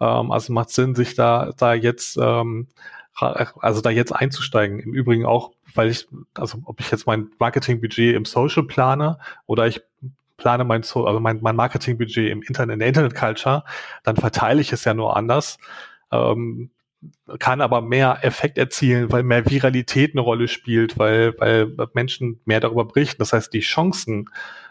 [0.00, 2.68] Ähm, also macht Sinn, sich da, da jetzt, ähm,
[3.18, 4.80] also da jetzt einzusteigen.
[4.80, 9.66] Im Übrigen auch, weil ich, also ob ich jetzt mein Marketingbudget im Social plane oder
[9.66, 9.80] ich
[10.36, 13.64] plane mein, also mein, mein Marketingbudget im Internet, in der Internet Culture,
[14.02, 15.58] dann verteile ich es ja nur anders.
[16.12, 16.70] Ähm,
[17.38, 22.60] kann aber mehr Effekt erzielen, weil mehr Viralität eine Rolle spielt, weil, weil Menschen mehr
[22.60, 23.18] darüber berichten.
[23.18, 24.28] Das heißt, die Chancen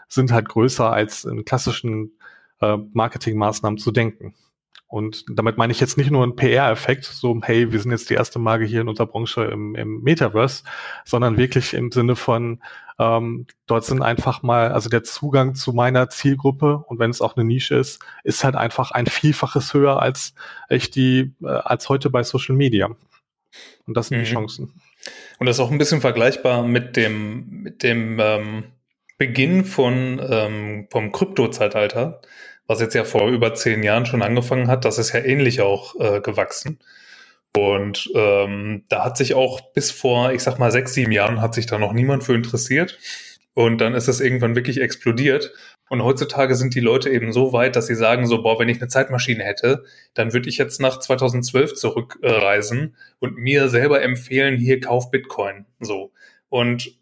[0.08, 2.18] sind halt größer als in klassischen
[2.60, 4.34] äh, Marketingmaßnahmen zu denken.
[4.88, 8.14] Und damit meine ich jetzt nicht nur einen PR-Effekt, so, hey, wir sind jetzt die
[8.14, 10.62] erste Marke hier in unserer Branche im, im Metaverse,
[11.04, 12.62] sondern wirklich im Sinne von,
[12.98, 17.36] ähm, dort sind einfach mal, also der Zugang zu meiner Zielgruppe und wenn es auch
[17.36, 20.34] eine Nische ist, ist halt einfach ein Vielfaches höher als
[20.68, 22.88] ich die, äh, als heute bei Social Media.
[23.86, 24.24] Und das sind mhm.
[24.24, 24.72] die Chancen.
[25.38, 28.64] Und das ist auch ein bisschen vergleichbar mit dem, mit dem ähm,
[29.18, 32.20] Beginn von ähm, vom Krypto-Zeitalter
[32.66, 35.94] was jetzt ja vor über zehn Jahren schon angefangen hat, das ist ja ähnlich auch
[36.00, 36.78] äh, gewachsen.
[37.56, 41.54] Und ähm, da hat sich auch bis vor, ich sag mal, sechs, sieben Jahren hat
[41.54, 42.98] sich da noch niemand für interessiert.
[43.54, 45.54] Und dann ist es irgendwann wirklich explodiert.
[45.88, 48.78] Und heutzutage sind die Leute eben so weit, dass sie sagen so, boah, wenn ich
[48.78, 54.80] eine Zeitmaschine hätte, dann würde ich jetzt nach 2012 zurückreisen und mir selber empfehlen, hier
[54.80, 55.64] kauf Bitcoin.
[55.80, 56.12] So.
[56.50, 56.98] Und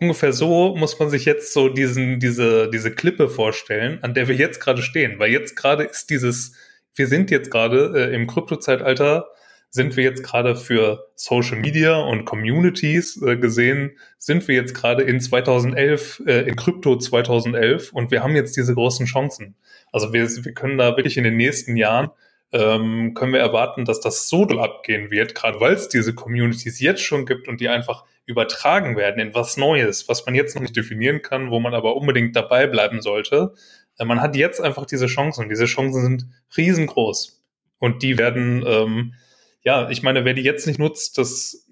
[0.00, 4.34] ungefähr so muss man sich jetzt so diesen, diese, diese Klippe vorstellen, an der wir
[4.34, 5.18] jetzt gerade stehen.
[5.18, 6.54] Weil jetzt gerade ist dieses,
[6.94, 9.28] wir sind jetzt gerade äh, im Kryptozeitalter,
[9.70, 15.02] sind wir jetzt gerade für Social Media und Communities äh, gesehen, sind wir jetzt gerade
[15.02, 19.56] in 2011, äh, in Krypto 2011 und wir haben jetzt diese großen Chancen.
[19.92, 22.10] Also wir, wir können da wirklich in den nächsten Jahren
[22.56, 26.80] ähm, können wir erwarten, dass das so doll abgehen wird, gerade weil es diese Communities
[26.80, 30.62] jetzt schon gibt und die einfach übertragen werden in was Neues, was man jetzt noch
[30.62, 33.54] nicht definieren kann, wo man aber unbedingt dabei bleiben sollte.
[33.98, 36.26] Äh, man hat jetzt einfach diese Chancen und diese Chancen sind
[36.56, 37.44] riesengroß.
[37.78, 39.14] Und die werden, ähm,
[39.62, 41.65] ja, ich meine, wer die jetzt nicht nutzt, das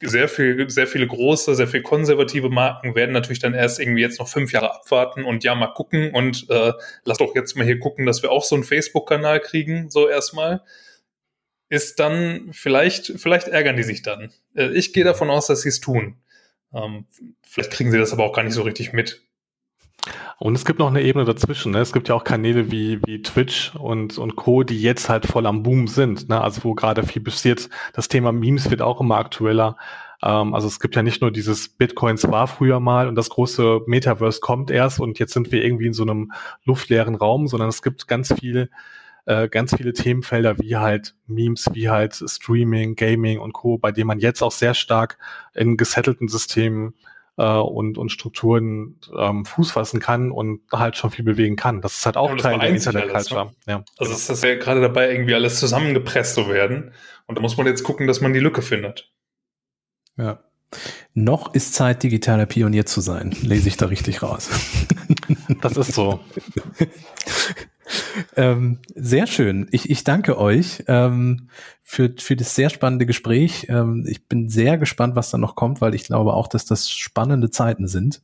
[0.00, 4.18] sehr viel, sehr viele große, sehr viel konservative Marken werden natürlich dann erst irgendwie jetzt
[4.18, 6.72] noch fünf Jahre abwarten und ja mal gucken und äh,
[7.04, 10.62] lass doch jetzt mal hier gucken, dass wir auch so einen Facebook-Kanal kriegen, so erstmal.
[11.68, 14.32] Ist dann vielleicht, vielleicht ärgern die sich dann.
[14.54, 16.18] Äh, ich gehe davon aus, dass sie es tun.
[16.74, 17.06] Ähm,
[17.42, 19.22] vielleicht kriegen sie das aber auch gar nicht so richtig mit.
[20.38, 21.72] Und es gibt noch eine Ebene dazwischen.
[21.72, 21.78] Ne?
[21.78, 25.46] Es gibt ja auch Kanäle wie, wie Twitch und, und Co., die jetzt halt voll
[25.46, 26.28] am Boom sind.
[26.28, 26.40] Ne?
[26.40, 27.68] Also wo gerade viel passiert.
[27.92, 29.76] Das Thema Memes wird auch immer aktueller.
[30.22, 33.80] Ähm, also es gibt ja nicht nur dieses Bitcoins war früher mal und das große
[33.86, 36.32] Metaverse kommt erst und jetzt sind wir irgendwie in so einem
[36.64, 38.70] luftleeren Raum, sondern es gibt ganz viel
[39.24, 44.08] äh, ganz viele Themenfelder wie halt Memes, wie halt Streaming, Gaming und Co., bei denen
[44.08, 45.18] man jetzt auch sehr stark
[45.54, 46.94] in gesettelten Systemen
[47.36, 51.80] äh, und, und Strukturen ähm, Fuß fassen kann und halt schon viel bewegen kann.
[51.80, 53.46] Das ist halt auch ja, Teil der Internet-Culture.
[53.46, 53.52] Ne?
[53.66, 54.14] Ja, also genau.
[54.14, 56.92] es ist ja gerade dabei, irgendwie alles zusammengepresst zu werden.
[57.26, 59.10] Und da muss man jetzt gucken, dass man die Lücke findet.
[60.16, 60.40] Ja.
[61.14, 63.34] Noch ist Zeit, digitaler Pionier zu sein.
[63.42, 64.48] Lese ich da richtig raus.
[65.60, 66.20] Das ist so.
[68.36, 69.68] ähm, sehr schön.
[69.70, 71.48] Ich, ich danke euch ähm,
[71.82, 73.66] für, für das sehr spannende Gespräch.
[73.68, 76.90] Ähm, ich bin sehr gespannt, was da noch kommt, weil ich glaube auch, dass das
[76.90, 78.22] spannende Zeiten sind,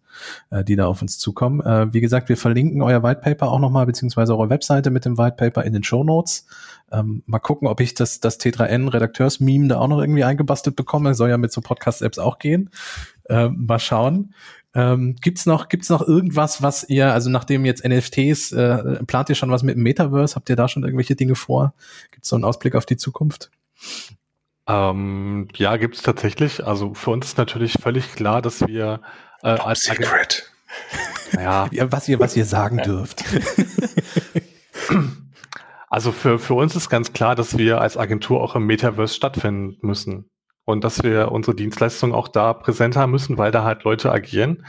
[0.50, 1.60] äh, die da auf uns zukommen.
[1.60, 5.18] Äh, wie gesagt, wir verlinken euer White Paper auch nochmal, beziehungsweise eure Webseite mit dem
[5.18, 6.46] White Paper in den Show Notes.
[6.90, 11.14] Ähm, mal gucken, ob ich das, das T3N Redakteurs-Meme da auch noch irgendwie eingebastelt bekomme.
[11.14, 12.70] Soll ja mit so Podcast-Apps auch gehen.
[13.28, 14.32] Äh, mal schauen.
[14.78, 19.34] Ähm, gibt's noch, gibt's noch irgendwas, was ihr, also nachdem jetzt NFTs, äh, plant ihr
[19.34, 20.36] schon was mit dem Metaverse?
[20.36, 21.74] Habt ihr da schon irgendwelche Dinge vor?
[22.12, 23.50] Gibt's so einen Ausblick auf die Zukunft?
[24.68, 26.64] Ähm, ja, gibt es tatsächlich.
[26.64, 29.00] Also für uns ist natürlich völlig klar, dass wir
[29.42, 30.52] äh, Top als Secret.
[31.32, 31.68] Ja.
[31.72, 31.90] ja.
[31.90, 33.24] was ihr was ihr sagen dürft.
[35.90, 39.78] Also für für uns ist ganz klar, dass wir als Agentur auch im Metaverse stattfinden
[39.80, 40.28] müssen
[40.68, 44.66] und dass wir unsere Dienstleistungen auch da präsent haben müssen, weil da halt Leute agieren,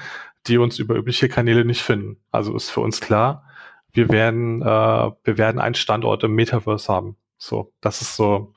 [0.47, 2.15] die uns über übliche Kanäle nicht finden.
[2.31, 3.43] Also ist für uns klar,
[3.91, 7.17] wir werden, äh, wir werden einen Standort im Metaverse haben.
[7.37, 8.53] So, das ist so,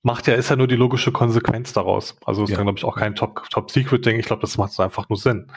[0.00, 2.16] macht ja, ist ja nur die logische Konsequenz daraus.
[2.24, 2.56] Also es ja.
[2.56, 4.14] kann, glaube ich, auch kein Top-Secret-Ding.
[4.14, 5.52] Top ich glaube, das macht einfach nur Sinn.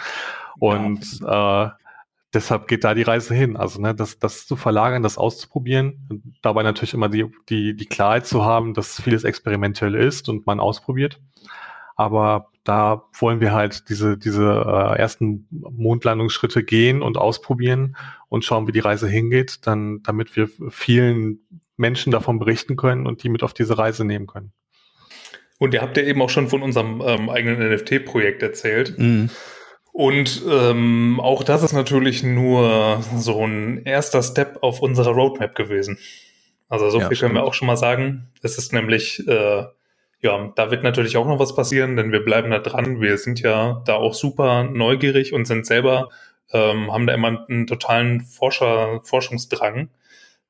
[0.60, 1.68] Und ja.
[1.68, 1.70] äh,
[2.34, 3.58] deshalb geht da die Reise hin.
[3.58, 8.26] Also ne, das, das zu verlagern, das auszuprobieren, dabei natürlich immer die, die, die Klarheit
[8.26, 11.20] zu haben, dass vieles experimentell ist und man ausprobiert.
[11.96, 17.96] Aber da wollen wir halt diese, diese äh, ersten Mondlandungsschritte gehen und ausprobieren
[18.30, 21.40] und schauen, wie die Reise hingeht, dann, damit wir vielen
[21.76, 24.54] Menschen davon berichten können und die mit auf diese Reise nehmen können.
[25.60, 28.98] Und ihr habt ja eben auch schon von unserem ähm, eigenen NFT-Projekt erzählt.
[28.98, 29.30] Mhm.
[29.94, 36.00] Und ähm, auch das ist natürlich nur so ein erster Step auf unserer Roadmap gewesen.
[36.68, 38.32] Also so ja, viel können wir auch schon mal sagen.
[38.42, 39.66] Es ist nämlich, äh,
[40.22, 43.02] ja, da wird natürlich auch noch was passieren, denn wir bleiben da dran.
[43.02, 46.10] Wir sind ja da auch super neugierig und sind selber,
[46.52, 49.90] ähm, haben da immer einen totalen Forscher, Forschungsdrang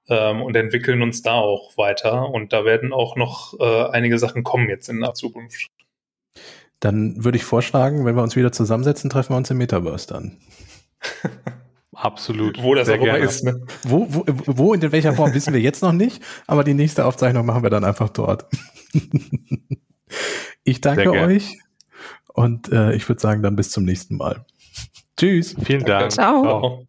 [0.08, 2.30] ähm, und entwickeln uns da auch weiter.
[2.30, 5.70] Und da werden auch noch äh, einige Sachen kommen jetzt in der Zukunft.
[6.84, 10.38] Dann würde ich vorschlagen, wenn wir uns wieder zusammensetzen, treffen wir uns im Metaverse dann.
[11.94, 12.62] Absolut.
[12.62, 13.46] Wo das auch immer ist.
[13.46, 13.66] Ne?
[13.84, 17.06] Wo, wo, wo und in welcher Form wissen wir jetzt noch nicht, aber die nächste
[17.06, 18.48] Aufzeichnung machen wir dann einfach dort.
[20.66, 21.58] ich danke euch
[22.34, 24.44] und äh, ich würde sagen dann bis zum nächsten Mal.
[25.16, 25.56] Tschüss.
[25.64, 26.12] Vielen Dank.
[26.12, 26.42] Ciao.
[26.42, 26.88] Ciao.